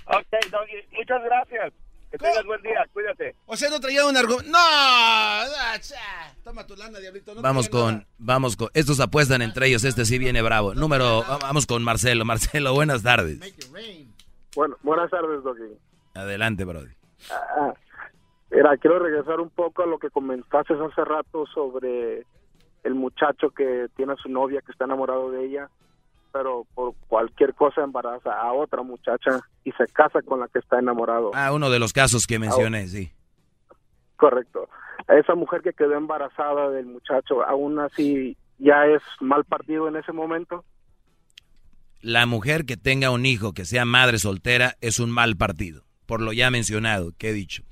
Ok, 0.06 0.52
Doggy, 0.52 0.76
muchas 0.98 1.24
gracias. 1.24 1.74
Que 2.12 2.18
tengas 2.18 2.46
buen 2.46 2.62
día, 2.62 2.86
cuídate. 2.92 3.36
O 3.46 3.56
sea, 3.56 3.70
no 3.70 3.80
traía 3.80 4.06
un 4.06 4.18
argumento. 4.18 4.52
No, 4.52 4.60
toma 6.44 6.68
tu 6.68 6.76
lana, 6.76 7.00
diablito. 7.00 7.34
vamos 7.42 7.70
con, 7.70 8.06
vamos 8.18 8.58
con, 8.58 8.70
estos 8.74 9.00
apuestan 9.00 9.42
entre 9.42 9.68
ellos, 9.68 9.86
este 9.86 10.04
sí 10.04 10.20
viene 10.20 10.42
bravo. 10.42 10.74
Número, 10.74 11.24
vamos 11.42 11.66
con 11.66 11.84
Marcelo. 11.84 12.26
Marcelo, 12.26 12.74
buenas 12.76 13.02
tardes. 13.02 13.40
Bueno, 14.56 14.76
buenas 14.84 15.10
tardes, 15.10 15.42
Doggy. 15.42 15.78
Adelante, 16.14 16.66
Brody. 16.66 16.92
Ah, 17.32 17.74
mira, 18.50 18.76
quiero 18.76 19.00
regresar 19.00 19.40
un 19.40 19.50
poco 19.50 19.84
a 19.84 19.86
lo 19.86 19.98
que 19.98 20.10
comentaste 20.10 20.74
hace 20.74 21.06
rato 21.06 21.46
sobre 21.54 22.26
el 22.84 22.96
muchacho 22.96 23.52
que 23.52 23.88
tiene 23.96 24.14
a 24.14 24.18
su 24.18 24.28
novia 24.28 24.62
que 24.66 24.74
está 24.74 24.84
enamorado 24.84 25.32
de 25.32 25.46
ella, 25.46 25.70
pero 26.32 26.66
por 26.74 26.96
cualquier 27.08 27.54
cosa 27.54 27.84
embaraza 27.84 28.32
a 28.34 28.54
otra 28.54 28.82
muchacha 28.84 29.40
y 29.64 29.72
se 29.74 29.88
casa 29.88 30.22
con 30.22 30.40
la 30.40 30.48
que 30.48 30.60
está 30.60 30.80
enamorado. 30.80 31.32
Ah, 31.34 31.52
uno 31.54 31.70
de 31.70 31.80
los 31.80 31.94
casos 31.94 32.28
que 32.28 32.40
mencioné, 32.40 32.88
sí. 32.88 33.12
Correcto. 34.18 34.70
Esa 35.08 35.36
mujer 35.36 35.62
que 35.62 35.74
quedó 35.74 35.96
embarazada 35.96 36.70
del 36.70 36.86
muchacho, 36.86 37.44
aún 37.44 37.80
así 37.80 38.38
ya 38.60 38.86
es 38.86 39.02
mal 39.20 39.44
partido 39.46 39.88
en 39.88 39.96
ese 39.96 40.12
momento. 40.12 40.64
La 42.02 42.26
mujer 42.26 42.66
que 42.66 42.78
tenga 42.78 43.12
un 43.12 43.26
hijo 43.26 43.54
que 43.54 43.66
sea 43.66 43.86
madre 43.86 44.20
soltera 44.20 44.76
es 44.82 45.00
un 45.00 45.12
mal 45.12 45.38
partido, 45.38 45.84
por 46.06 46.22
lo 46.22 46.34
ya 46.34 46.50
mencionado 46.50 47.12
que 47.18 47.30
he 47.30 47.34
dicho. 47.34 47.64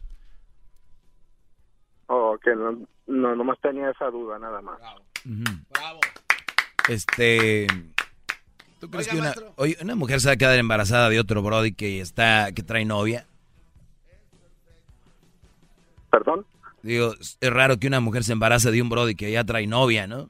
Oh, 2.08 2.38
que 2.44 2.56
no, 2.56 2.88
no, 3.08 3.36
nomás 3.36 3.60
tenía 3.62 3.92
esa 3.92 4.10
duda, 4.10 4.40
nada 4.40 4.62
más. 4.62 4.80
Bravo. 5.24 6.00
Este. 6.88 7.68
¿Tú 8.80 8.90
crees 8.90 9.08
que 9.08 9.18
una, 9.18 9.34
una 9.82 9.96
mujer 9.96 10.22
se 10.22 10.30
va 10.30 10.34
a 10.34 10.38
quedar 10.38 10.58
embarazada 10.58 11.10
de 11.10 11.20
otro 11.20 11.42
Brody 11.42 11.74
que 11.74 12.00
está 12.00 12.52
que 12.54 12.64
trae 12.64 12.86
novia? 12.86 13.26
¿Perdón? 16.10 16.46
Digo, 16.82 17.14
es 17.20 17.38
raro 17.54 17.78
que 17.78 17.88
una 17.88 18.00
mujer 18.00 18.24
se 18.24 18.34
embarace 18.34 18.72
de 18.72 18.82
un 18.82 18.90
Brody 18.90 19.16
que 19.16 19.32
ya 19.32 19.44
trae 19.44 19.68
novia, 19.68 20.08
¿no? 20.08 20.30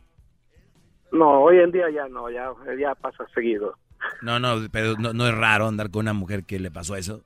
No, 1.11 1.41
hoy 1.41 1.59
en 1.59 1.71
día 1.71 1.89
ya 1.91 2.07
no, 2.07 2.29
ya, 2.29 2.51
ya 2.79 2.95
pasa 2.95 3.25
seguido. 3.33 3.75
No, 4.21 4.39
no, 4.39 4.67
pero 4.71 4.95
no, 4.97 5.13
no 5.13 5.27
es 5.27 5.35
raro 5.35 5.67
andar 5.67 5.91
con 5.91 6.01
una 6.01 6.13
mujer 6.13 6.43
que 6.43 6.59
le 6.59 6.71
pasó 6.71 6.95
eso. 6.95 7.21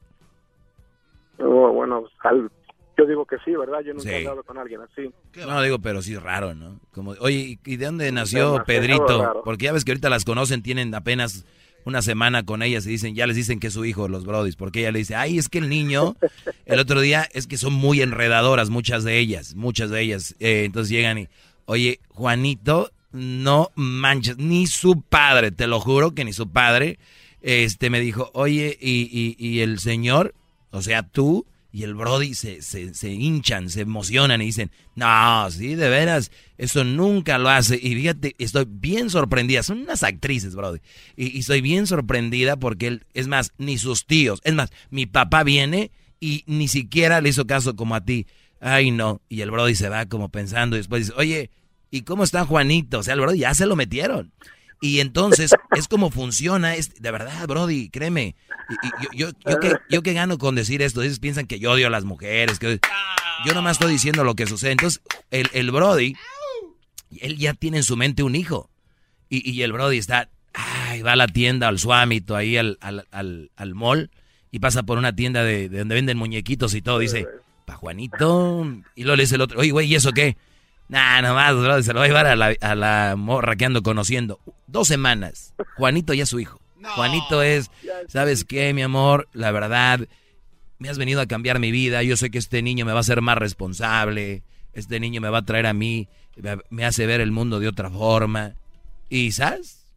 Oh, 1.39 1.71
bueno, 1.71 2.05
al, 2.19 2.51
yo 2.97 3.05
digo 3.05 3.25
que 3.25 3.37
sí, 3.43 3.51
¿verdad? 3.55 3.81
Yo 3.81 3.93
nunca 3.93 4.11
he 4.11 4.17
hablado 4.17 4.43
con 4.43 4.57
alguien 4.57 4.81
así. 4.81 5.11
No, 5.35 5.61
digo, 5.61 5.79
pero 5.79 6.01
sí 6.01 6.13
es 6.13 6.21
raro, 6.21 6.53
¿no? 6.53 6.79
Como, 6.91 7.11
oye, 7.19 7.59
¿y 7.63 7.75
de 7.77 7.85
dónde 7.85 8.11
nació 8.11 8.63
Pedrito? 8.65 9.41
Porque 9.43 9.65
ya 9.65 9.73
ves 9.73 9.83
que 9.83 9.91
ahorita 9.91 10.09
las 10.09 10.25
conocen, 10.25 10.61
tienen 10.61 10.93
apenas 10.93 11.45
una 11.85 12.01
semana 12.01 12.43
con 12.43 12.61
ellas 12.61 12.85
y 12.85 12.89
dicen, 12.89 13.15
ya 13.15 13.27
les 13.27 13.35
dicen 13.35 13.59
que 13.59 13.67
es 13.67 13.73
su 13.73 13.83
hijo, 13.83 14.07
los 14.07 14.25
brodis, 14.25 14.55
porque 14.55 14.81
ella 14.81 14.91
le 14.91 14.99
dice, 14.99 15.15
ay, 15.15 15.37
es 15.37 15.49
que 15.49 15.57
el 15.57 15.69
niño, 15.69 16.15
el 16.65 16.79
otro 16.79 17.01
día, 17.01 17.27
es 17.33 17.47
que 17.47 17.57
son 17.57 17.73
muy 17.73 18.01
enredadoras, 18.01 18.69
muchas 18.69 19.03
de 19.03 19.19
ellas, 19.19 19.55
muchas 19.55 19.89
de 19.89 20.01
ellas. 20.01 20.35
Eh, 20.39 20.63
entonces 20.65 20.89
llegan 20.89 21.17
y, 21.17 21.27
oye, 21.65 21.99
Juanito, 22.09 22.91
no 23.11 23.69
manches, 23.75 24.37
ni 24.37 24.67
su 24.67 25.01
padre, 25.01 25.51
te 25.51 25.67
lo 25.67 25.79
juro 25.79 26.15
que 26.15 26.25
ni 26.25 26.33
su 26.33 26.49
padre, 26.49 26.99
este, 27.41 27.89
me 27.89 27.99
dijo, 27.99 28.31
oye, 28.33 28.77
y, 28.79 29.09
y, 29.11 29.35
y 29.37 29.59
el 29.59 29.79
señor, 29.79 30.33
o 30.71 30.81
sea, 30.81 31.03
tú, 31.03 31.45
y 31.73 31.81
el 31.81 31.95
Brody 31.95 32.35
se, 32.35 32.61
se, 32.61 33.11
hinchan, 33.11 33.67
se 33.71 33.81
emocionan 33.81 34.43
y 34.43 34.45
dicen, 34.45 34.69
no, 34.95 35.49
sí, 35.49 35.73
de 35.73 35.89
veras, 35.89 36.29
eso 36.59 36.83
nunca 36.83 37.39
lo 37.39 37.49
hace. 37.49 37.79
Y 37.81 37.95
fíjate, 37.95 38.35
estoy 38.37 38.67
bien 38.69 39.09
sorprendida. 39.09 39.63
Son 39.63 39.79
unas 39.79 40.03
actrices, 40.03 40.55
Brody. 40.55 40.81
Y, 41.17 41.39
estoy 41.39 41.61
bien 41.61 41.87
sorprendida 41.87 42.57
porque 42.57 42.85
él, 42.85 43.05
es 43.15 43.27
más, 43.27 43.53
ni 43.57 43.79
sus 43.79 44.05
tíos. 44.05 44.39
Es 44.43 44.53
más, 44.53 44.69
mi 44.91 45.07
papá 45.07 45.43
viene 45.43 45.89
y 46.19 46.43
ni 46.45 46.67
siquiera 46.67 47.21
le 47.21 47.29
hizo 47.29 47.47
caso 47.47 47.75
como 47.75 47.95
a 47.95 48.05
ti. 48.05 48.27
Ay, 48.59 48.91
no. 48.91 49.23
Y 49.27 49.41
el 49.41 49.49
Brody 49.49 49.73
se 49.73 49.89
va 49.89 50.05
como 50.05 50.29
pensando 50.29 50.75
y 50.75 50.79
después 50.79 51.07
dice, 51.07 51.17
oye, 51.17 51.49
¿y 51.89 52.03
cómo 52.03 52.23
está 52.23 52.45
Juanito? 52.45 52.99
O 52.99 53.03
sea, 53.03 53.15
el 53.15 53.21
Brody 53.21 53.39
ya 53.39 53.55
se 53.55 53.65
lo 53.65 53.75
metieron. 53.75 54.31
Y 54.83 54.99
entonces 54.99 55.55
es 55.77 55.87
como 55.87 56.11
funciona, 56.11 56.75
es 56.75 56.95
de 56.95 57.09
verdad, 57.09 57.47
Brody, 57.47 57.87
créeme. 57.87 58.35
yo, 59.13 59.29
yo, 59.45 59.59
que, 59.61 59.77
yo 59.89 60.03
que 60.03 60.11
gano 60.11 60.37
con 60.37 60.55
decir 60.55 60.81
esto, 60.81 61.01
ellos 61.01 61.19
piensan 61.19 61.47
que 61.47 61.57
yo 61.57 61.71
odio 61.71 61.87
a 61.87 61.89
las 61.89 62.03
mujeres, 62.03 62.59
que 62.59 62.81
yo 63.45 63.53
nomás 63.53 63.77
estoy 63.77 63.93
diciendo 63.93 64.25
lo 64.25 64.35
que 64.35 64.45
sucede. 64.45 64.73
Entonces, 64.73 65.01
el, 65.31 65.49
el 65.53 65.71
Brody, 65.71 66.17
él 67.21 67.37
ya 67.37 67.53
tiene 67.53 67.77
en 67.77 67.83
su 67.85 67.95
mente 67.95 68.23
un 68.23 68.35
hijo. 68.35 68.69
Y, 69.29 69.49
y 69.49 69.61
el 69.61 69.71
Brody 69.71 69.99
está, 69.99 70.29
ay, 70.53 71.01
va 71.01 71.13
a 71.13 71.15
la 71.15 71.27
tienda, 71.27 71.69
al 71.69 71.79
suamito, 71.79 72.35
ahí 72.35 72.57
al, 72.57 72.77
al, 72.81 73.07
al, 73.11 73.51
al 73.55 73.75
mall, 73.75 74.11
y 74.51 74.59
pasa 74.59 74.83
por 74.83 74.97
una 74.97 75.15
tienda 75.15 75.45
de, 75.45 75.69
de 75.69 75.79
donde 75.79 75.95
venden 75.95 76.17
muñequitos 76.17 76.75
y 76.75 76.81
todo, 76.81 76.99
dice, 76.99 77.25
pa' 77.63 77.75
Juanito, 77.75 78.67
y 78.95 79.03
luego 79.03 79.15
le 79.15 79.23
dice 79.23 79.35
el 79.35 79.41
otro, 79.43 79.61
oye, 79.61 79.71
güey, 79.71 79.87
¿y 79.87 79.95
eso 79.95 80.11
qué? 80.11 80.35
Nah, 80.93 81.23
nomás, 81.23 81.55
bro, 81.55 81.81
se 81.81 81.91
lo 81.91 82.01
va 82.01 82.05
a 82.05 82.07
llevar 82.07 82.27
a 82.27 82.35
la, 82.35 82.53
a 82.61 82.75
la 82.75 83.15
morra 83.17 83.55
que 83.55 83.65
ando 83.65 83.81
conociendo. 83.81 84.39
Dos 84.67 84.87
semanas. 84.87 85.55
Juanito 85.75 86.13
ya 86.13 86.21
es 86.21 86.29
su 86.29 86.39
hijo. 86.39 86.61
Juanito 86.83 87.41
es, 87.41 87.71
¿sabes 88.07 88.45
qué, 88.45 88.75
mi 88.75 88.83
amor? 88.83 89.27
La 89.33 89.49
verdad, 89.49 90.01
me 90.77 90.89
has 90.89 90.99
venido 90.99 91.19
a 91.19 91.25
cambiar 91.25 91.57
mi 91.57 91.71
vida. 91.71 92.03
Yo 92.03 92.15
sé 92.15 92.29
que 92.29 92.37
este 92.37 92.61
niño 92.61 92.85
me 92.85 92.91
va 92.91 92.99
a 92.99 93.01
hacer 93.01 93.21
más 93.21 93.39
responsable. 93.39 94.43
Este 94.73 94.99
niño 94.99 95.19
me 95.19 95.29
va 95.29 95.39
a 95.39 95.45
traer 95.45 95.65
a 95.65 95.73
mí, 95.73 96.09
me 96.69 96.85
hace 96.85 97.07
ver 97.07 97.21
el 97.21 97.31
mundo 97.31 97.59
de 97.59 97.69
otra 97.69 97.89
forma. 97.89 98.53
Y, 99.09 99.31
¿sabes? 99.31 99.87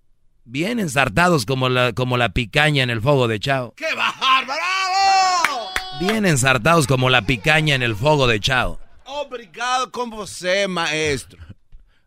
Bien 0.47 0.81
ensartados 0.81 1.45
como 1.45 1.69
la, 1.69 1.93
como 1.93 2.17
la 2.17 2.31
picaña 2.31 2.83
en 2.83 2.89
el 2.89 3.03
fuego 3.03 3.29
de 3.29 3.39
Chao. 3.39 3.75
¡Qué 3.77 3.95
bajar, 3.95 4.47
bravo! 4.47 5.71
Bien 6.01 6.25
ensartados 6.25 6.87
como 6.87 7.11
la 7.11 7.21
picaña 7.21 7.75
en 7.75 7.83
el 7.83 7.95
fuego 7.95 8.27
de 8.27 8.41
Chao. 8.41 8.81
Obrigado 9.07 9.90
con 9.92 10.11
você, 10.11 10.66
maestro. 10.66 11.38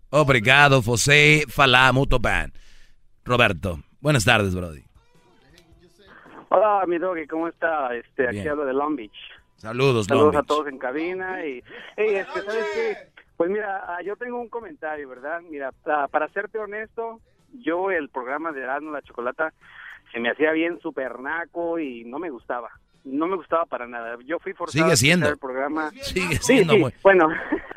Obrigado, 0.10 0.82
José 0.82 1.46
Falá 1.48 1.94
Mutoban. 1.94 2.52
Roberto, 3.24 3.80
buenas 4.02 4.26
tardes, 4.26 4.54
Brody. 4.54 4.84
Hola, 6.50 6.84
mi 6.88 6.98
doggy, 6.98 7.26
¿cómo 7.26 7.48
está? 7.48 7.96
Este, 7.96 8.28
aquí 8.28 8.48
hablo 8.48 8.66
de 8.66 8.74
Long 8.74 8.98
Beach. 8.98 9.16
Saludos, 9.56 10.08
Saludos 10.08 10.36
a 10.36 10.44
todos 10.44 10.68
en 10.68 10.78
cabina 10.78 11.46
y, 11.46 11.64
hey, 11.96 12.16
este, 12.16 12.42
¿sabes 12.42 12.66
qué? 12.74 12.98
Pues 13.38 13.50
mira, 13.50 13.86
ah, 13.88 14.02
yo 14.04 14.18
tengo 14.18 14.40
un 14.42 14.50
comentario, 14.50 15.08
¿verdad? 15.08 15.42
Mira, 15.50 15.72
para 15.72 16.28
serte 16.30 16.58
honesto, 16.58 17.22
yo 17.54 17.92
el 17.92 18.10
programa 18.10 18.52
de 18.52 18.62
Erasmo 18.62 18.92
la 18.92 19.02
Chocolata 19.02 19.54
se 20.12 20.20
me 20.20 20.32
hacía 20.32 20.52
bien 20.52 20.80
super 20.82 21.20
naco 21.20 21.80
y 21.80 22.04
no 22.04 22.20
me 22.20 22.30
gustaba 22.30 22.72
no 23.04 23.28
me 23.28 23.36
gustaba 23.36 23.66
para 23.66 23.88
nada. 23.88 24.18
Yo 24.26 24.40
fui 24.40 24.54
forzado 24.54 24.84
Sigue 24.86 24.98
siendo. 24.98 25.28
el 25.30 25.38
programa. 25.38 25.92
Sigue 26.02 26.36
siendo. 26.38 26.74
Bueno. 27.02 27.30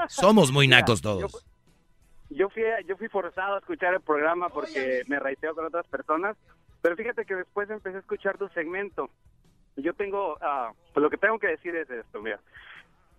Somos 0.09 0.53
muy 0.53 0.69
nacos 0.69 1.01
todos. 1.01 1.45
yo 2.31 2.49
fui, 2.51 2.63
yo 2.87 2.97
fui 2.97 3.09
forzado 3.09 3.57
a 3.57 3.59
escuchar 3.59 3.95
el 3.95 4.01
programa 4.01 4.49
porque 4.49 5.03
me 5.07 5.19
reiteo 5.19 5.55
con 5.55 5.67
otras 5.67 5.87
personas, 5.87 6.37
pero 6.81 6.97
fíjate 6.97 7.25
que 7.25 7.35
después 7.37 7.71
empecé 7.71 7.97
a 7.97 8.01
escuchar 8.01 8.39
tu 8.39 8.49
segmento. 8.49 9.11
Yo 9.77 9.95
tengo, 9.95 10.37
ah, 10.41 10.73
pues 10.93 11.03
lo 11.03 11.09
que 11.11 11.17
tengo 11.17 11.39
que 11.39 11.49
decir 11.49 11.75
es 11.77 11.89
esto, 11.89 12.21
mira. 12.21 12.41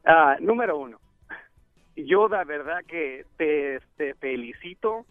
Ah, 0.05 0.35
número 0.39 0.77
uno, 0.77 0.99
yo 1.95 2.27
la 2.27 2.43
verdad 2.43 2.79
que 2.87 3.25
te, 3.37 3.79
te 3.97 4.13
felicito 4.15 5.05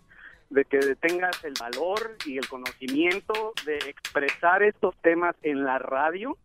de 0.50 0.64
que 0.66 0.78
tengas 0.96 1.42
el 1.44 1.54
valor 1.58 2.16
y 2.26 2.36
el 2.36 2.46
conocimiento 2.46 3.54
de 3.64 3.78
expresar 3.78 4.62
estos 4.62 4.94
temas 4.98 5.34
en 5.42 5.64
la 5.64 5.78
radio, 5.78 6.36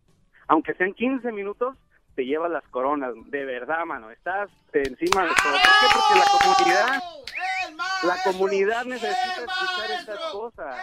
aunque 0.48 0.74
sean 0.74 0.94
15 0.94 1.30
minutos, 1.32 1.76
te 2.14 2.24
llevas 2.24 2.50
las 2.50 2.66
coronas, 2.68 3.14
de 3.26 3.44
verdad, 3.44 3.84
mano, 3.84 4.10
estás 4.10 4.50
encima 4.72 5.22
de 5.22 5.28
todo. 5.28 5.52
¿Por 5.52 5.78
qué? 5.80 5.86
Porque 5.94 6.18
la 6.18 6.26
comunidad, 6.42 7.02
la 8.02 8.16
comunidad 8.24 8.84
necesita 8.86 9.44
escuchar 9.44 9.90
estas 10.00 10.20
cosas. 10.32 10.76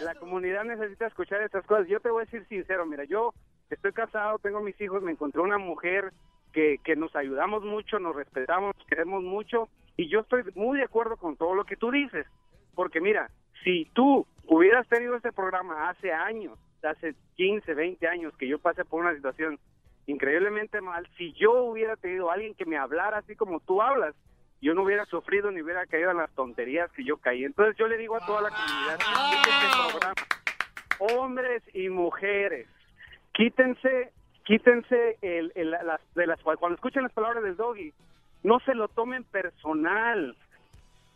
La 0.00 0.14
comunidad 0.16 0.64
necesita 0.64 1.06
escuchar 1.06 1.42
estas 1.42 1.64
cosas. 1.64 1.88
Yo 1.88 2.00
te 2.00 2.10
voy 2.10 2.22
a 2.22 2.24
decir 2.26 2.46
sincero, 2.48 2.84
mira, 2.84 3.04
yo 3.04 3.32
estoy 3.70 3.92
casado, 3.92 4.38
tengo 4.38 4.60
mis 4.60 4.78
hijos, 4.80 5.02
me 5.02 5.12
encontré 5.12 5.40
una 5.40 5.56
mujer 5.56 6.12
que, 6.52 6.78
que 6.84 6.96
nos 6.96 7.14
ayudamos 7.16 7.62
mucho, 7.64 7.98
nos 7.98 8.14
respetamos, 8.14 8.76
nos 8.76 8.86
queremos 8.86 9.22
mucho, 9.22 9.68
y 9.96 10.08
yo 10.08 10.20
estoy 10.20 10.42
muy 10.54 10.78
de 10.78 10.84
acuerdo 10.84 11.16
con 11.16 11.36
todo 11.36 11.54
lo 11.54 11.64
que 11.64 11.76
tú 11.76 11.90
dices. 11.90 12.26
Porque 12.74 13.00
mira, 13.00 13.30
si 13.64 13.86
tú 13.94 14.26
hubieras 14.46 14.86
tenido 14.88 15.16
este 15.16 15.32
programa 15.32 15.88
hace 15.88 16.12
años, 16.12 16.58
hace 16.88 17.14
15, 17.36 17.74
20 17.74 18.06
años 18.08 18.36
que 18.36 18.48
yo 18.48 18.58
pasé 18.58 18.84
por 18.84 19.00
una 19.02 19.14
situación 19.14 19.58
increíblemente 20.06 20.80
mal, 20.80 21.06
si 21.16 21.32
yo 21.34 21.52
hubiera 21.64 21.96
tenido 21.96 22.30
alguien 22.30 22.54
que 22.54 22.64
me 22.66 22.76
hablara 22.76 23.18
así 23.18 23.36
como 23.36 23.60
tú 23.60 23.80
hablas, 23.82 24.14
yo 24.60 24.74
no 24.74 24.82
hubiera 24.82 25.04
sufrido 25.06 25.50
ni 25.50 25.62
hubiera 25.62 25.86
caído 25.86 26.10
en 26.10 26.16
las 26.18 26.30
tonterías 26.34 26.90
que 26.92 27.04
yo 27.04 27.16
caí. 27.18 27.44
Entonces 27.44 27.76
yo 27.78 27.86
le 27.88 27.96
digo 27.96 28.16
a 28.16 28.26
toda 28.26 28.42
la 28.42 28.50
comunidad, 28.50 28.98
este 29.32 29.90
programa, 29.90 30.14
hombres 30.98 31.62
y 31.74 31.88
mujeres, 31.88 32.66
quítense, 33.32 34.12
quítense 34.44 35.18
el, 35.22 35.52
el- 35.54 35.70
las, 35.70 36.00
de 36.14 36.26
las 36.26 36.40
cuando 36.42 36.74
escuchen 36.74 37.02
las 37.04 37.12
palabras 37.12 37.42
del 37.42 37.56
doggy, 37.56 37.92
no 38.42 38.58
se 38.60 38.74
lo 38.74 38.88
tomen 38.88 39.24
personal, 39.24 40.36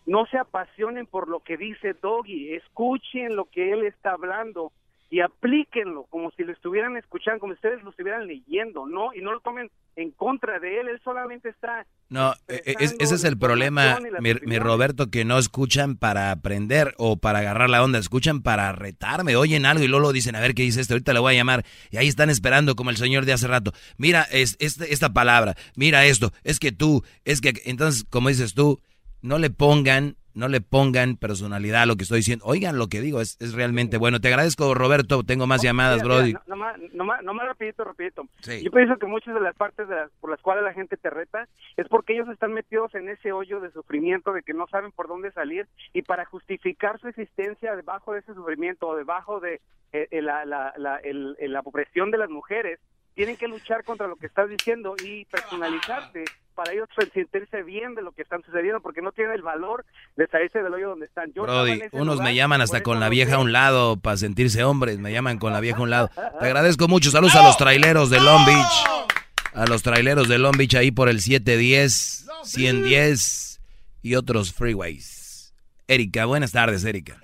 no 0.06 0.26
se 0.26 0.38
apasionen 0.38 1.06
por 1.06 1.28
lo 1.28 1.40
que 1.40 1.56
dice 1.56 1.94
Doggy, 1.94 2.54
escuchen 2.54 3.34
lo 3.36 3.46
que 3.46 3.72
él 3.72 3.84
está 3.84 4.12
hablando 4.12 4.72
y 5.14 5.20
aplíquenlo 5.20 6.06
como 6.10 6.32
si 6.32 6.42
lo 6.42 6.50
estuvieran 6.52 6.96
escuchando, 6.96 7.38
como 7.38 7.52
si 7.52 7.58
ustedes 7.58 7.84
lo 7.84 7.90
estuvieran 7.90 8.26
leyendo, 8.26 8.84
¿no? 8.86 9.14
Y 9.14 9.20
no 9.20 9.30
lo 9.32 9.38
tomen 9.38 9.70
en 9.94 10.10
contra 10.10 10.58
de 10.58 10.80
él, 10.80 10.88
él 10.88 11.00
solamente 11.04 11.50
está... 11.50 11.86
No, 12.08 12.32
e- 12.48 12.62
e- 12.66 12.74
es- 12.80 12.96
ese 12.98 13.14
es 13.14 13.22
el 13.22 13.38
problema, 13.38 14.00
mi, 14.20 14.34
mi 14.44 14.58
Roberto, 14.58 15.12
que 15.12 15.24
no 15.24 15.38
escuchan 15.38 15.94
para 15.96 16.32
aprender 16.32 16.94
o 16.98 17.16
para 17.16 17.38
agarrar 17.38 17.70
la 17.70 17.84
onda, 17.84 18.00
escuchan 18.00 18.42
para 18.42 18.72
retarme, 18.72 19.36
oyen 19.36 19.66
algo 19.66 19.84
y 19.84 19.86
luego 19.86 20.06
lo 20.06 20.12
dicen, 20.12 20.34
a 20.34 20.40
ver 20.40 20.52
qué 20.56 20.62
dice 20.62 20.80
esto, 20.80 20.94
ahorita 20.94 21.12
le 21.12 21.20
voy 21.20 21.34
a 21.34 21.36
llamar, 21.36 21.64
y 21.92 21.96
ahí 21.98 22.08
están 22.08 22.28
esperando 22.28 22.74
como 22.74 22.90
el 22.90 22.96
señor 22.96 23.24
de 23.24 23.34
hace 23.34 23.46
rato, 23.46 23.70
mira 23.96 24.22
es, 24.32 24.56
este- 24.58 24.92
esta 24.92 25.12
palabra, 25.12 25.54
mira 25.76 26.04
esto, 26.06 26.32
es 26.42 26.58
que 26.58 26.72
tú, 26.72 27.04
es 27.24 27.40
que, 27.40 27.52
entonces, 27.66 28.02
como 28.10 28.30
dices 28.30 28.54
tú, 28.54 28.80
no 29.22 29.38
le 29.38 29.50
pongan, 29.50 30.16
no 30.34 30.48
le 30.48 30.60
pongan 30.60 31.16
personalidad 31.16 31.82
a 31.82 31.86
lo 31.86 31.96
que 31.96 32.02
estoy 32.02 32.18
diciendo, 32.18 32.44
oigan 32.46 32.78
lo 32.78 32.88
que 32.88 33.00
digo, 33.00 33.20
es, 33.20 33.36
es 33.40 33.54
realmente 33.54 33.96
bueno. 33.98 34.20
Te 34.20 34.28
agradezco, 34.28 34.74
Roberto, 34.74 35.22
tengo 35.22 35.46
más 35.46 35.62
llamadas, 35.62 36.02
Mira, 36.02 36.04
Brody. 36.14 36.26
mira, 36.28 36.42
no, 36.46 36.56
nomás, 36.56 36.80
nomás, 36.92 37.22
nomás 37.22 37.46
rapidito, 37.46 37.84
rapidito. 37.84 38.26
Sí. 38.40 38.62
Yo 38.64 38.70
pienso 38.70 38.96
que 38.98 39.06
muchas 39.06 39.34
de 39.34 39.40
las 39.40 39.54
partes 39.56 39.88
de 39.88 39.94
las- 39.94 40.10
por 40.20 40.30
las 40.30 40.40
cuales 40.40 40.64
la 40.64 40.72
gente 40.72 40.96
te 40.96 41.10
reta 41.10 41.46
es 41.76 41.88
porque 41.88 42.14
ellos 42.14 42.28
están 42.28 42.52
metidos 42.52 42.94
en 42.94 43.08
ese 43.08 43.32
hoyo 43.32 43.60
de 43.60 43.70
sufrimiento 43.70 44.32
de 44.32 44.42
que 44.42 44.54
no 44.54 44.66
saben 44.68 44.92
por 44.92 45.08
dónde 45.08 45.32
salir 45.32 45.66
y 45.92 46.02
para 46.02 46.24
justificar 46.24 46.98
su 47.00 47.08
existencia 47.08 47.76
debajo 47.76 48.12
de 48.12 48.20
ese 48.20 48.34
sufrimiento 48.34 48.88
o 48.88 48.96
debajo 48.96 49.40
de 49.40 49.60
eh, 49.92 50.08
eh, 50.10 50.22
la, 50.22 50.44
la, 50.44 50.74
la, 50.76 50.96
el- 50.98 51.36
la 51.40 51.60
opresión 51.60 52.10
de 52.10 52.18
las 52.18 52.28
mujeres, 52.28 52.80
tienen 53.14 53.36
que 53.36 53.46
luchar 53.46 53.84
contra 53.84 54.08
lo 54.08 54.16
que 54.16 54.26
estás 54.26 54.48
diciendo 54.48 54.96
y 55.04 55.24
personalizarse 55.26 56.24
para 56.54 56.72
ellos 56.72 56.88
sentirse 57.12 57.62
bien 57.62 57.94
de 57.94 58.02
lo 58.02 58.12
que 58.12 58.22
están 58.22 58.42
sucediendo 58.42 58.80
porque 58.80 59.02
no 59.02 59.12
tienen 59.12 59.34
el 59.34 59.42
valor 59.42 59.84
de 60.16 60.26
salirse 60.28 60.62
del 60.62 60.72
hoyo 60.72 60.90
donde 60.90 61.06
están. 61.06 61.32
Yo 61.32 61.42
Brody, 61.42 61.82
unos 61.92 62.16
lugar, 62.16 62.28
me 62.28 62.34
llaman 62.34 62.60
hasta 62.60 62.82
con 62.82 63.00
la 63.00 63.08
vieja 63.08 63.36
a 63.36 63.38
un 63.38 63.52
lado 63.52 63.96
para 63.96 64.16
sentirse 64.16 64.64
hombres, 64.64 64.98
me 64.98 65.12
llaman 65.12 65.38
con 65.38 65.52
la 65.52 65.60
vieja 65.60 65.78
a 65.78 65.82
un 65.82 65.90
lado. 65.90 66.10
Te 66.40 66.46
agradezco 66.46 66.88
mucho, 66.88 67.10
saludos 67.10 67.34
a 67.36 67.42
los 67.42 67.56
traileros 67.56 68.10
de 68.10 68.20
Long 68.20 68.46
Beach, 68.46 69.12
a 69.52 69.66
los 69.66 69.82
traileros 69.82 70.28
de 70.28 70.38
Long 70.38 70.56
Beach 70.56 70.74
ahí 70.74 70.90
por 70.90 71.08
el 71.08 71.20
710, 71.20 72.26
110 72.44 73.60
y 74.02 74.14
otros 74.14 74.52
freeways. 74.52 75.54
Erika, 75.86 76.24
buenas 76.24 76.52
tardes, 76.52 76.84
Erika. 76.84 77.20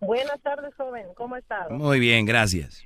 Buenas 0.00 0.40
tardes, 0.42 0.74
joven. 0.76 1.06
¿Cómo 1.16 1.36
está? 1.36 1.68
Muy 1.70 1.98
bien, 1.98 2.26
gracias. 2.26 2.84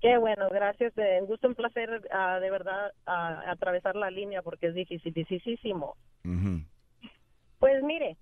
Qué 0.00 0.16
bueno, 0.16 0.48
gracias. 0.48 0.96
Eh, 0.96 1.18
Un 1.20 1.26
gusto, 1.26 1.46
un 1.48 1.54
placer, 1.54 2.08
ah, 2.10 2.38
de 2.40 2.50
verdad, 2.50 2.92
ah, 3.06 3.42
atravesar 3.46 3.96
la 3.96 4.10
línea 4.10 4.42
porque 4.42 4.68
es 4.68 4.74
difícil, 4.74 5.12
dificilísimo. 5.12 5.96
Pues 7.58 7.82
mire, 7.82 8.16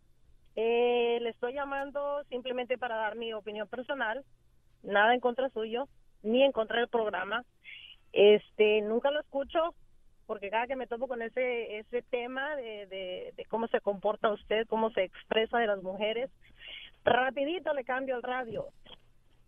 eh, 0.56 1.18
le 1.20 1.28
estoy 1.30 1.52
llamando 1.52 2.24
simplemente 2.28 2.78
para 2.78 2.96
dar 2.96 3.14
mi 3.14 3.32
opinión 3.32 3.68
personal, 3.68 4.24
nada 4.82 5.14
en 5.14 5.20
contra 5.20 5.50
suyo, 5.50 5.86
ni 6.22 6.42
en 6.42 6.50
contra 6.50 6.80
del 6.80 6.88
programa. 6.88 7.44
Este, 8.12 8.80
nunca 8.80 9.12
lo 9.12 9.20
escucho 9.20 9.74
porque 10.26 10.50
cada 10.50 10.66
que 10.66 10.76
me 10.76 10.86
topo 10.86 11.06
con 11.06 11.22
ese 11.22 11.78
ese 11.78 12.02
tema 12.02 12.56
de, 12.56 12.86
de, 12.86 13.32
de 13.36 13.44
cómo 13.46 13.68
se 13.68 13.80
comporta 13.80 14.30
usted, 14.30 14.66
cómo 14.66 14.90
se 14.90 15.04
expresa 15.04 15.58
de 15.58 15.68
las 15.68 15.82
mujeres, 15.82 16.28
rapidito 17.04 17.72
le 17.72 17.84
cambio 17.84 18.16
el 18.16 18.22
radio. 18.22 18.66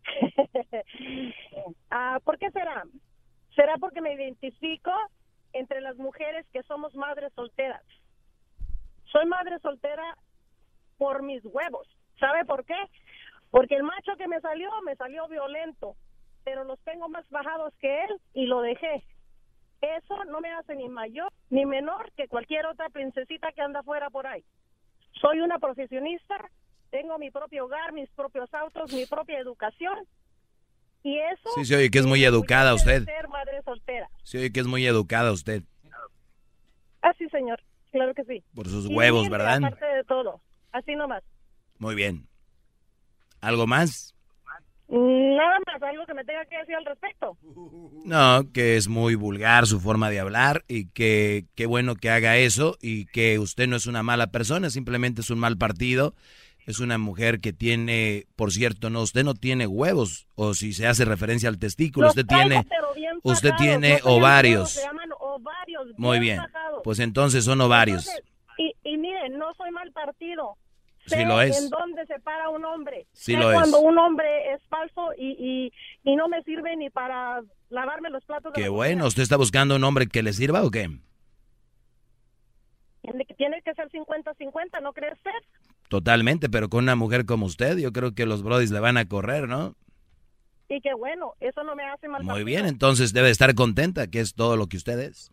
ah, 1.91 2.19
¿Por 2.25 2.39
qué 2.39 2.51
será? 2.51 2.85
¿Será 3.55 3.77
porque 3.79 4.01
me 4.01 4.15
identifico 4.15 4.93
entre 5.53 5.81
las 5.81 5.97
mujeres 5.97 6.47
que 6.53 6.63
somos 6.65 6.95
madres 6.95 7.33
solteras? 7.35 7.83
Soy 9.07 9.27
madre 9.27 9.59
soltera 9.61 10.17
por 10.99 11.23
mis 11.23 11.45
huevos. 11.45 11.89
¿Sabe 12.19 12.45
por 12.45 12.65
qué? 12.65 12.77
Porque 13.51 13.75
el 13.75 13.83
macho 13.83 14.17
que 14.17 14.29
me 14.29 14.41
salió, 14.41 14.71
me 14.83 14.95
salió 14.97 15.27
violento, 15.29 15.97
pero 16.45 16.65
los 16.65 16.79
tengo 16.81 17.09
más 17.09 17.29
bajados 17.31 17.75
que 17.81 18.05
él 18.05 18.21
y 18.35 18.47
lo 18.47 18.61
dejé. 18.61 19.03
Eso 19.81 20.25
no 20.27 20.41
me 20.41 20.53
hace 20.53 20.75
ni 20.77 20.89
mayor 20.89 21.33
ni 21.49 21.65
menor 21.65 22.13
que 22.13 22.29
cualquier 22.29 22.67
otra 22.67 22.91
princesita 22.91 23.51
que 23.53 23.63
anda 23.63 23.83
fuera 23.83 24.11
por 24.11 24.27
ahí. 24.27 24.45
Soy 25.21 25.41
una 25.41 25.59
profesionista, 25.59 26.37
tengo 26.91 27.19
mi 27.19 27.31
propio 27.31 27.65
hogar, 27.65 27.93
mis 27.93 28.09
propios 28.11 28.53
autos, 28.55 28.93
mi 28.93 29.07
propia 29.07 29.39
educación. 29.39 29.99
Y 31.03 31.17
eso 31.19 31.49
Sí, 31.55 31.65
se 31.65 31.77
oye 31.77 31.91
que 31.91 31.99
es 31.99 32.07
muy 32.07 32.23
educada 32.25 32.75
usted. 32.75 33.05
ser 33.05 33.29
madre 33.29 33.63
soltera. 33.65 34.09
Se 34.23 34.39
oye 34.39 34.53
que 34.53 34.61
es 34.61 34.67
muy 34.67 34.87
educada 34.87 35.33
usted, 35.33 35.63
Ah, 37.03 37.13
sí, 37.19 37.27
señor. 37.31 37.59
Claro 37.93 38.13
que 38.15 38.25
sí. 38.25 38.45
por 38.55 38.69
sus 38.69 38.85
Y 38.85 38.95
huevos, 38.95 39.21
humilde, 39.23 39.39
¿verdad? 39.39 39.57
Aparte 39.65 39.85
de 39.87 40.05
todo. 40.05 40.41
Así 40.73 40.95
nomás. 40.95 41.23
Muy 41.79 41.95
bien. 41.95 42.27
¿Algo 43.41 43.67
más? 43.67 44.15
Nada 44.87 45.57
más, 45.67 45.83
algo 45.83 46.05
que 46.05 46.15
me 46.15 46.25
tenga 46.25 46.45
que 46.45 46.59
decir 46.59 46.75
al 46.75 46.85
respecto. 46.85 47.39
No, 48.05 48.43
que 48.53 48.77
es 48.77 48.87
muy 48.89 49.15
vulgar 49.15 49.67
su 49.67 49.81
forma 49.81 50.11
de 50.11 50.21
hablar 50.21 50.65
y 50.69 50.89
que 50.91 51.47
qué 51.55 51.65
bueno 51.67 51.95
que 51.95 52.11
haga 52.11 52.37
eso 52.37 52.77
y 52.83 53.07
que 53.07 53.39
usted 53.39 53.67
no 53.69 53.77
es 53.77 53.87
una 53.87 54.03
mala 54.03 54.27
persona, 54.33 54.69
simplemente 54.69 55.21
es 55.23 55.31
un 55.31 55.39
mal 55.39 55.57
partido. 55.57 56.15
Es 56.71 56.81
una 56.81 56.99
mujer 56.99 57.41
que 57.41 57.53
tiene, 57.53 58.27
por 58.37 58.53
cierto, 58.53 58.91
no, 58.91 59.03
usted 59.03 59.25
no 59.25 59.35
tiene 59.35 59.67
huevos 59.67 60.27
o 60.37 60.55
si 60.55 60.73
se 60.73 60.87
hace 60.87 61.05
referencia 61.05 61.49
al 61.49 61.59
testículo, 61.59 62.07
Los 62.07 62.17
usted 62.17 62.27
traigo, 62.27 62.49
tiene, 62.49 62.67
bien 62.95 63.19
usted 63.23 63.51
bajados, 63.51 63.67
tiene 63.67 64.01
no 64.05 64.11
ovarios. 64.13 64.55
huevos, 64.55 64.71
Se 64.73 64.83
llaman 64.83 65.11
ovarios. 65.19 65.87
Muy 65.99 66.19
bien. 66.21 66.37
bajados. 66.39 66.81
Pues 66.85 66.99
entonces 67.01 67.45
son 67.45 67.61
ovarios. 67.61 68.07
Entonces, 68.09 68.25
y, 68.59 68.75
y 68.85 68.97
miren, 68.99 69.39
no 69.39 69.53
soy 69.55 69.71
mal 69.71 69.91
partido. 69.93 70.57
Sí 71.07 71.17
Sé 71.17 71.25
lo 71.25 71.41
es. 71.41 71.59
en 71.61 71.71
dónde 71.71 72.07
se 72.07 72.21
para 72.21 72.51
un 72.51 72.65
hombre. 72.65 73.07
Sí 73.13 73.33
Sé 73.33 73.39
lo 73.39 73.51
es. 73.51 73.57
cuando 73.59 73.81
un 73.81 73.99
hombre 73.99 74.53
es 74.53 74.61
falso 74.69 75.13
y, 75.19 75.31
y, 76.05 76.11
y 76.11 76.15
no 76.17 76.29
me 76.29 76.43
sirve 76.45 76.77
ni 76.77 76.89
para 76.91 77.41
lavarme 77.71 78.11
los 78.11 78.25
platos. 78.25 78.53
Qué 78.55 78.69
bueno, 78.69 79.07
¿usted 79.07 79.23
está 79.23 79.37
buscando 79.37 79.77
un 79.77 79.85
hombre 79.85 80.07
que 80.07 80.23
le 80.23 80.33
sirva 80.33 80.63
o 80.63 80.71
qué? 80.71 80.89
Tiene 83.37 83.63
que 83.63 83.75
ser 83.75 83.89
50-50, 83.91 84.83
¿no 84.83 84.93
cree 84.93 85.13
usted? 85.15 85.31
Totalmente, 85.91 86.49
pero 86.49 86.69
con 86.69 86.85
una 86.85 86.95
mujer 86.95 87.27
como 87.27 87.47
usted, 87.47 87.77
yo 87.77 87.93
creo 87.93 88.15
que 88.15 88.25
los 88.25 88.45
brodis 88.45 88.71
le 88.71 88.79
van 88.79 88.97
a 88.97 89.09
correr, 89.09 89.49
¿no? 89.49 89.75
Y 90.69 90.81
que 90.81 90.95
bueno, 90.95 91.35
eso 91.41 91.65
no 91.65 91.75
me 91.75 91.83
hace 91.83 92.07
mal 92.07 92.23
Muy 92.23 92.45
bien, 92.45 92.67
entonces 92.67 93.13
debe 93.13 93.29
estar 93.29 93.53
contenta, 93.57 94.07
que 94.07 94.21
es 94.21 94.35
todo 94.35 94.57
lo 94.57 94.69
que 94.69 94.77
usted 94.77 95.01
es. 95.01 95.33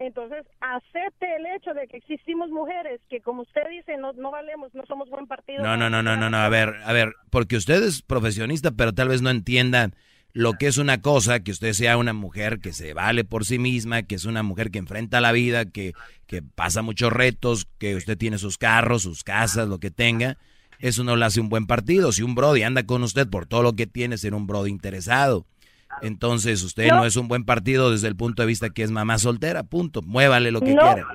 Entonces, 0.00 0.44
acepte 0.58 1.26
el 1.36 1.46
hecho 1.54 1.74
de 1.74 1.86
que 1.86 1.98
existimos 1.98 2.50
mujeres 2.50 3.00
que, 3.08 3.20
como 3.20 3.42
usted 3.42 3.68
dice, 3.70 3.96
no, 3.98 4.12
no 4.14 4.32
valemos, 4.32 4.74
no 4.74 4.84
somos 4.86 5.08
buen 5.10 5.28
partido. 5.28 5.62
No, 5.62 5.76
no, 5.76 5.88
no, 5.88 6.02
no, 6.02 6.16
no, 6.16 6.28
no, 6.28 6.38
a 6.38 6.48
ver, 6.48 6.74
a 6.84 6.92
ver, 6.92 7.14
porque 7.30 7.54
usted 7.54 7.80
es 7.80 8.02
profesionista, 8.02 8.72
pero 8.72 8.92
tal 8.92 9.06
vez 9.06 9.22
no 9.22 9.30
entienda 9.30 9.90
lo 10.32 10.54
que 10.54 10.66
es 10.66 10.78
una 10.78 11.00
cosa, 11.00 11.40
que 11.40 11.50
usted 11.50 11.72
sea 11.72 11.96
una 11.96 12.12
mujer 12.12 12.60
que 12.60 12.72
se 12.72 12.94
vale 12.94 13.24
por 13.24 13.44
sí 13.44 13.58
misma, 13.58 14.02
que 14.02 14.14
es 14.14 14.24
una 14.24 14.42
mujer 14.42 14.70
que 14.70 14.78
enfrenta 14.78 15.20
la 15.20 15.32
vida, 15.32 15.64
que, 15.64 15.94
que 16.26 16.42
pasa 16.42 16.82
muchos 16.82 17.12
retos, 17.12 17.66
que 17.78 17.96
usted 17.96 18.16
tiene 18.16 18.38
sus 18.38 18.58
carros, 18.58 19.02
sus 19.02 19.24
casas, 19.24 19.68
lo 19.68 19.78
que 19.78 19.90
tenga, 19.90 20.36
eso 20.78 21.02
no 21.02 21.16
le 21.16 21.24
hace 21.24 21.40
un 21.40 21.48
buen 21.48 21.66
partido. 21.66 22.12
Si 22.12 22.22
un 22.22 22.34
brody 22.34 22.62
anda 22.62 22.84
con 22.84 23.02
usted 23.02 23.28
por 23.28 23.46
todo 23.46 23.62
lo 23.62 23.72
que 23.74 23.86
tiene, 23.86 24.18
ser 24.18 24.34
un 24.34 24.46
brody 24.46 24.70
interesado. 24.70 25.46
Entonces 26.02 26.62
usted 26.62 26.88
no. 26.88 27.04
es 27.04 27.16
un 27.16 27.28
buen 27.28 27.44
partido 27.44 27.90
desde 27.90 28.08
el 28.08 28.16
punto 28.16 28.42
de 28.42 28.46
vista 28.46 28.70
que 28.70 28.82
es 28.82 28.90
mamá 28.90 29.18
soltera, 29.18 29.64
punto. 29.64 30.02
Muévale 30.02 30.50
lo 30.50 30.60
que 30.60 30.74
quiera. 30.74 31.06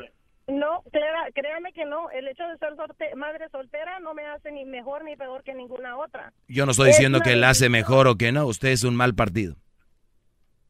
No, 0.48 0.84
créame 0.92 1.72
que 1.74 1.86
no. 1.86 2.10
El 2.10 2.28
hecho 2.28 2.44
de 2.44 2.58
ser 2.58 3.16
madre 3.16 3.48
soltera 3.50 4.00
no 4.00 4.14
me 4.14 4.26
hace 4.26 4.52
ni 4.52 4.66
mejor 4.66 5.04
ni 5.06 5.16
peor 5.16 5.42
que 5.44 5.54
ninguna 5.54 5.98
otra. 5.98 6.34
Yo 6.48 6.66
no 6.66 6.72
estoy 6.72 6.90
diciendo 6.90 7.22
que 7.22 7.36
la 7.36 7.50
hace 7.50 7.70
mejor 7.70 8.08
o 8.08 8.18
que 8.18 8.32
no. 8.32 8.46
Usted 8.46 8.70
es 8.70 8.84
un 8.84 8.96
mal 8.96 9.16
partido. 9.16 9.56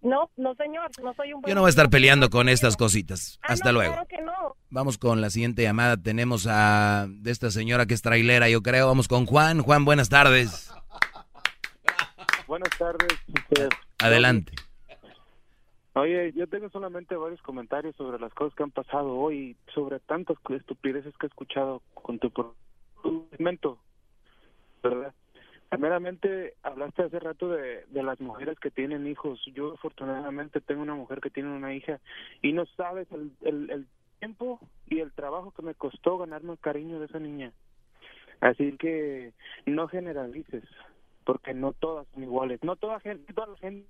No, 0.01 0.29
no 0.35 0.53
señor, 0.55 0.91
no 1.01 1.13
soy 1.13 1.31
un 1.31 1.41
buen 1.41 1.49
Yo 1.49 1.55
no 1.55 1.61
voy 1.61 1.69
a 1.69 1.71
estar 1.71 1.89
peleando 1.89 2.29
con 2.29 2.49
estas 2.49 2.75
cositas. 2.75 3.39
Ah, 3.41 3.53
Hasta 3.53 3.71
no, 3.71 3.79
luego. 3.79 3.93
claro 3.93 4.07
que 4.07 4.21
no. 4.21 4.55
Vamos 4.69 4.97
con 4.97 5.21
la 5.21 5.29
siguiente 5.29 5.63
llamada. 5.63 5.95
Tenemos 5.97 6.45
a 6.47 7.07
de 7.09 7.31
esta 7.31 7.49
señora 7.51 7.85
que 7.85 7.93
es 7.93 8.01
trailera, 8.01 8.49
yo 8.49 8.61
creo. 8.61 8.87
Vamos 8.87 9.07
con 9.07 9.25
Juan. 9.25 9.61
Juan, 9.61 9.85
buenas 9.85 10.09
tardes. 10.09 10.71
Buenas 12.47 12.69
tardes. 12.77 13.17
Adelante. 13.99 14.53
Oye, 15.95 16.31
yo 16.33 16.47
tengo 16.47 16.69
solamente 16.69 17.15
varios 17.15 17.41
comentarios 17.43 17.95
sobre 17.95 18.19
las 18.19 18.33
cosas 18.33 18.55
que 18.55 18.63
han 18.63 18.71
pasado 18.71 19.15
hoy, 19.15 19.55
sobre 19.73 19.99
tantas 19.99 20.37
estupideces 20.49 21.15
que 21.17 21.27
he 21.27 21.29
escuchado 21.29 21.83
con 21.93 22.17
tu 22.17 22.31
segmento, 23.29 23.77
¿verdad? 24.81 25.13
Primeramente, 25.69 26.55
hablaste 26.63 27.03
hace 27.03 27.19
rato 27.19 27.49
de, 27.49 27.85
de 27.87 28.03
las 28.03 28.19
mujeres 28.19 28.59
que 28.59 28.71
tienen 28.71 29.07
hijos. 29.07 29.39
Yo 29.53 29.73
afortunadamente 29.73 30.61
tengo 30.61 30.81
una 30.81 30.95
mujer 30.95 31.19
que 31.19 31.29
tiene 31.29 31.49
una 31.49 31.73
hija 31.73 31.99
y 32.41 32.53
no 32.53 32.65
sabes 32.77 33.07
el, 33.11 33.31
el, 33.41 33.69
el 33.69 33.87
tiempo 34.19 34.59
y 34.87 34.99
el 34.99 35.11
trabajo 35.13 35.51
que 35.51 35.63
me 35.63 35.73
costó 35.75 36.17
ganarme 36.17 36.53
el 36.53 36.59
cariño 36.59 36.99
de 36.99 37.05
esa 37.05 37.19
niña. 37.19 37.51
Así 38.39 38.77
que 38.77 39.33
no 39.65 39.87
generalices, 39.87 40.63
porque 41.23 41.53
no 41.53 41.73
todas 41.73 42.07
son 42.13 42.23
iguales. 42.23 42.59
No 42.63 42.75
toda 42.75 42.99
gente, 42.99 43.33
toda 43.33 43.47
la 43.47 43.57
gente 43.57 43.87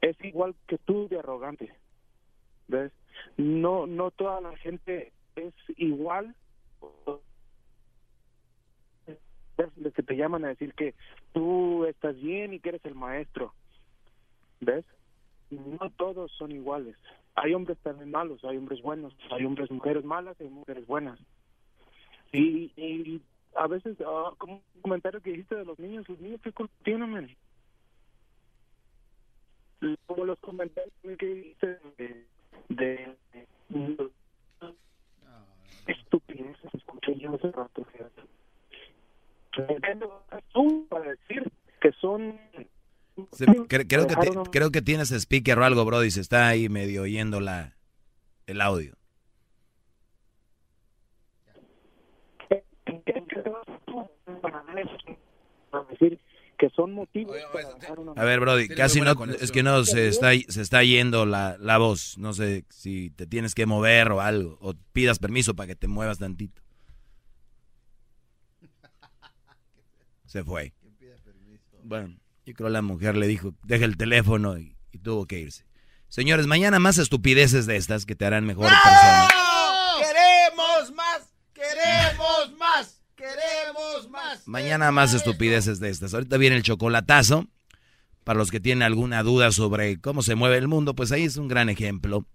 es 0.00 0.16
igual 0.24 0.54
que 0.66 0.78
tú 0.78 1.08
de 1.08 1.18
arrogante. 1.18 1.72
¿Ves? 2.68 2.92
No 3.36 3.86
no 3.86 4.10
toda 4.10 4.40
la 4.40 4.56
gente 4.56 5.12
es 5.36 5.54
igual 5.76 6.34
los 9.76 9.92
que 9.94 10.02
te 10.02 10.16
llaman 10.16 10.44
a 10.44 10.48
decir 10.48 10.74
que 10.74 10.94
tú 11.32 11.84
estás 11.84 12.18
bien 12.20 12.54
y 12.54 12.60
que 12.60 12.70
eres 12.70 12.84
el 12.84 12.94
maestro. 12.94 13.52
¿Ves? 14.60 14.84
No 15.50 15.90
todos 15.96 16.30
son 16.32 16.52
iguales. 16.52 16.96
Hay 17.34 17.54
hombres 17.54 17.78
también 17.78 18.10
malos, 18.10 18.44
hay 18.44 18.56
hombres 18.56 18.82
buenos, 18.82 19.14
hay 19.30 19.44
hombres, 19.44 19.70
mujeres 19.70 20.04
malas, 20.04 20.40
hay 20.40 20.48
mujeres 20.48 20.86
buenas. 20.86 21.18
Y, 22.32 22.72
y 22.76 23.22
a 23.56 23.66
veces, 23.66 23.96
ah, 24.06 24.32
como 24.38 24.62
un 24.74 24.82
comentario 24.82 25.20
que 25.20 25.30
dijiste 25.30 25.56
de 25.56 25.64
los 25.64 25.78
niños, 25.78 26.08
los 26.08 26.20
niños, 26.20 26.40
¿qué 26.42 26.52
culpa 26.52 26.74
tienen? 26.84 27.36
Como 30.06 30.24
los 30.24 30.38
comentarios 30.40 30.92
que 31.18 31.26
dijiste 31.26 31.78
de, 31.96 32.26
de, 32.68 33.16
de 33.68 34.10
estupideces, 35.86 36.74
escuché 36.74 37.18
yo 37.18 37.34
hace 37.34 37.50
rato, 37.50 37.84
fíjate. 37.92 38.22
Tú 40.52 40.86
para 40.88 41.10
decir 41.10 41.50
que 41.80 41.92
son 41.92 42.38
creo, 43.78 44.06
que 44.06 44.16
creo 44.50 44.70
que 44.70 44.82
tienes 44.82 45.10
speaker 45.10 45.58
o 45.58 45.64
algo, 45.64 45.84
Brody. 45.84 46.10
Se 46.10 46.20
está 46.20 46.48
ahí 46.48 46.68
medio 46.68 47.02
oyendo 47.02 47.40
la, 47.40 47.76
el 48.46 48.60
audio. 48.60 48.94
Decir 56.00 56.20
que 56.58 56.68
son 56.70 56.92
motivos 56.92 57.36
para 57.52 57.74
dejar 57.74 57.98
una 57.98 58.12
A 58.12 58.24
ver, 58.24 58.40
Brody, 58.40 58.68
casi 58.68 59.00
no, 59.00 59.14
es 59.40 59.50
que 59.50 59.62
no 59.62 59.82
se 59.84 60.08
está, 60.08 60.32
se 60.48 60.60
está 60.60 60.84
yendo 60.84 61.24
la, 61.24 61.56
la 61.58 61.78
voz. 61.78 62.18
No 62.18 62.34
sé 62.34 62.66
si 62.68 63.10
te 63.10 63.26
tienes 63.26 63.54
que 63.54 63.64
mover 63.64 64.12
o 64.12 64.20
algo, 64.20 64.58
o 64.60 64.74
pidas 64.92 65.18
permiso 65.18 65.54
para 65.54 65.68
que 65.68 65.76
te 65.76 65.88
muevas 65.88 66.18
tantito. 66.18 66.60
Se 70.26 70.44
fue. 70.44 70.74
Bueno, 71.82 72.14
yo 72.44 72.52
creo 72.52 72.68
la 72.68 72.82
mujer 72.82 73.16
le 73.16 73.26
dijo, 73.26 73.54
deja 73.64 73.86
el 73.86 73.96
teléfono 73.96 74.58
y, 74.58 74.76
y 74.92 74.98
tuvo 74.98 75.26
que 75.26 75.40
irse. 75.40 75.64
Señores, 76.08 76.46
mañana 76.46 76.78
más 76.78 76.98
estupideces 76.98 77.66
de 77.66 77.76
estas 77.76 78.04
que 78.04 78.14
te 78.14 78.26
harán 78.26 78.44
mejor 78.44 78.68
persona. 78.68 79.28
¡Queremos 79.98 80.92
más! 80.92 81.32
¡Queremos 81.54 82.52
más! 82.58 83.00
¡Queremos 83.16 83.69
más! 84.10 84.46
Mañana 84.46 84.90
más 84.90 85.14
estupideces 85.14 85.80
de 85.80 85.90
estas. 85.90 86.14
Ahorita 86.14 86.36
viene 86.36 86.56
el 86.56 86.62
chocolatazo. 86.62 87.46
Para 88.24 88.38
los 88.38 88.50
que 88.50 88.60
tienen 88.60 88.82
alguna 88.82 89.22
duda 89.22 89.50
sobre 89.50 89.98
cómo 89.98 90.22
se 90.22 90.34
mueve 90.34 90.58
el 90.58 90.68
mundo, 90.68 90.94
pues 90.94 91.10
ahí 91.10 91.24
es 91.24 91.36
un 91.36 91.48
gran 91.48 91.68
ejemplo. 91.68 92.26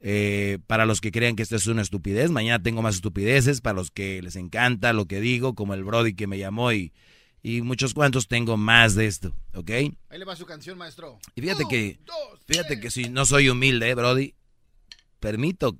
Eh, 0.00 0.58
para 0.68 0.86
los 0.86 1.00
que 1.00 1.10
crean 1.10 1.34
que 1.34 1.42
esto 1.42 1.56
es 1.56 1.66
una 1.66 1.82
estupidez, 1.82 2.30
mañana 2.30 2.62
tengo 2.62 2.82
más 2.82 2.94
estupideces. 2.94 3.60
Para 3.60 3.76
los 3.76 3.90
que 3.90 4.22
les 4.22 4.36
encanta 4.36 4.92
lo 4.92 5.06
que 5.06 5.20
digo, 5.20 5.54
como 5.54 5.74
el 5.74 5.84
Brody 5.84 6.14
que 6.14 6.28
me 6.28 6.38
llamó 6.38 6.72
y, 6.72 6.92
y 7.42 7.62
muchos 7.62 7.94
cuantos, 7.94 8.28
tengo 8.28 8.56
más 8.56 8.94
de 8.94 9.06
esto, 9.06 9.34
¿ok? 9.54 9.70
Ahí 9.70 10.18
le 10.18 10.24
va 10.24 10.36
su 10.36 10.46
canción, 10.46 10.78
maestro. 10.78 11.18
Y 11.34 11.40
fíjate 11.40 11.64
que, 11.68 11.98
fíjate 12.46 12.80
que 12.80 12.90
si 12.90 13.10
no 13.10 13.26
soy 13.26 13.48
humilde, 13.48 13.90
eh, 13.90 13.94
Brody, 13.94 14.34
permito 15.20 15.78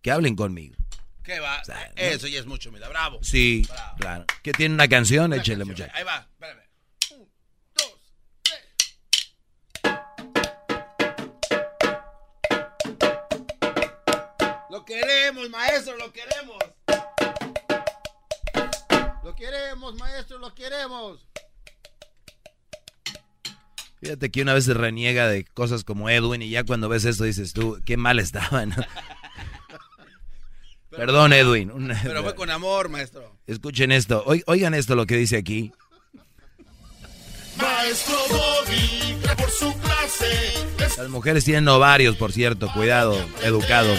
que 0.00 0.10
hablen 0.10 0.34
conmigo. 0.36 0.76
¿Qué 1.24 1.40
va? 1.40 1.62
Eso 1.96 2.26
ya 2.28 2.38
es 2.38 2.46
mucho, 2.46 2.70
mira, 2.70 2.88
bravo. 2.88 3.18
Sí, 3.22 3.62
Bravo. 3.66 3.96
claro. 3.98 4.24
¿Que 4.42 4.52
tiene 4.52 4.74
una 4.74 4.88
canción? 4.88 5.32
Échele, 5.32 5.64
muchacho. 5.64 5.90
Ahí 5.94 6.04
va, 6.04 6.28
espérame. 6.30 6.62
Lo 14.70 14.84
queremos, 14.84 15.48
maestro, 15.50 15.96
lo 15.96 16.12
queremos. 16.12 16.58
Lo 19.22 19.34
queremos, 19.34 19.94
maestro, 19.96 20.38
lo 20.38 20.54
queremos. 20.54 21.26
Fíjate 24.00 24.30
que 24.30 24.42
una 24.42 24.52
vez 24.52 24.64
se 24.66 24.74
reniega 24.74 25.28
de 25.28 25.44
cosas 25.46 25.82
como 25.84 26.10
Edwin 26.10 26.42
y 26.42 26.50
ya 26.50 26.64
cuando 26.64 26.88
ves 26.90 27.04
esto 27.06 27.24
dices 27.24 27.52
tú, 27.54 27.80
qué 27.86 27.96
mal 27.96 28.18
estaba, 28.18 28.66
¿no? 28.66 28.76
Perdón, 30.96 31.32
Edwin. 31.32 31.70
un- 31.70 31.92
Pero 32.02 32.22
fue 32.22 32.34
con 32.34 32.50
amor, 32.50 32.88
maestro. 32.88 33.36
Escuchen 33.46 33.92
esto, 33.92 34.22
Oi- 34.26 34.42
oigan 34.46 34.74
esto 34.74 34.94
lo 34.94 35.06
que 35.06 35.16
dice 35.16 35.36
aquí. 35.36 35.72
Maestro 37.56 38.16
Doggy, 38.30 39.16
por 39.36 39.50
su 39.50 39.72
clase. 39.78 40.96
Las 40.98 41.08
mujeres 41.08 41.44
tienen 41.44 41.68
ovarios, 41.68 42.16
por 42.16 42.32
cierto, 42.32 42.68
cuidado, 42.72 43.16
educados. 43.42 43.98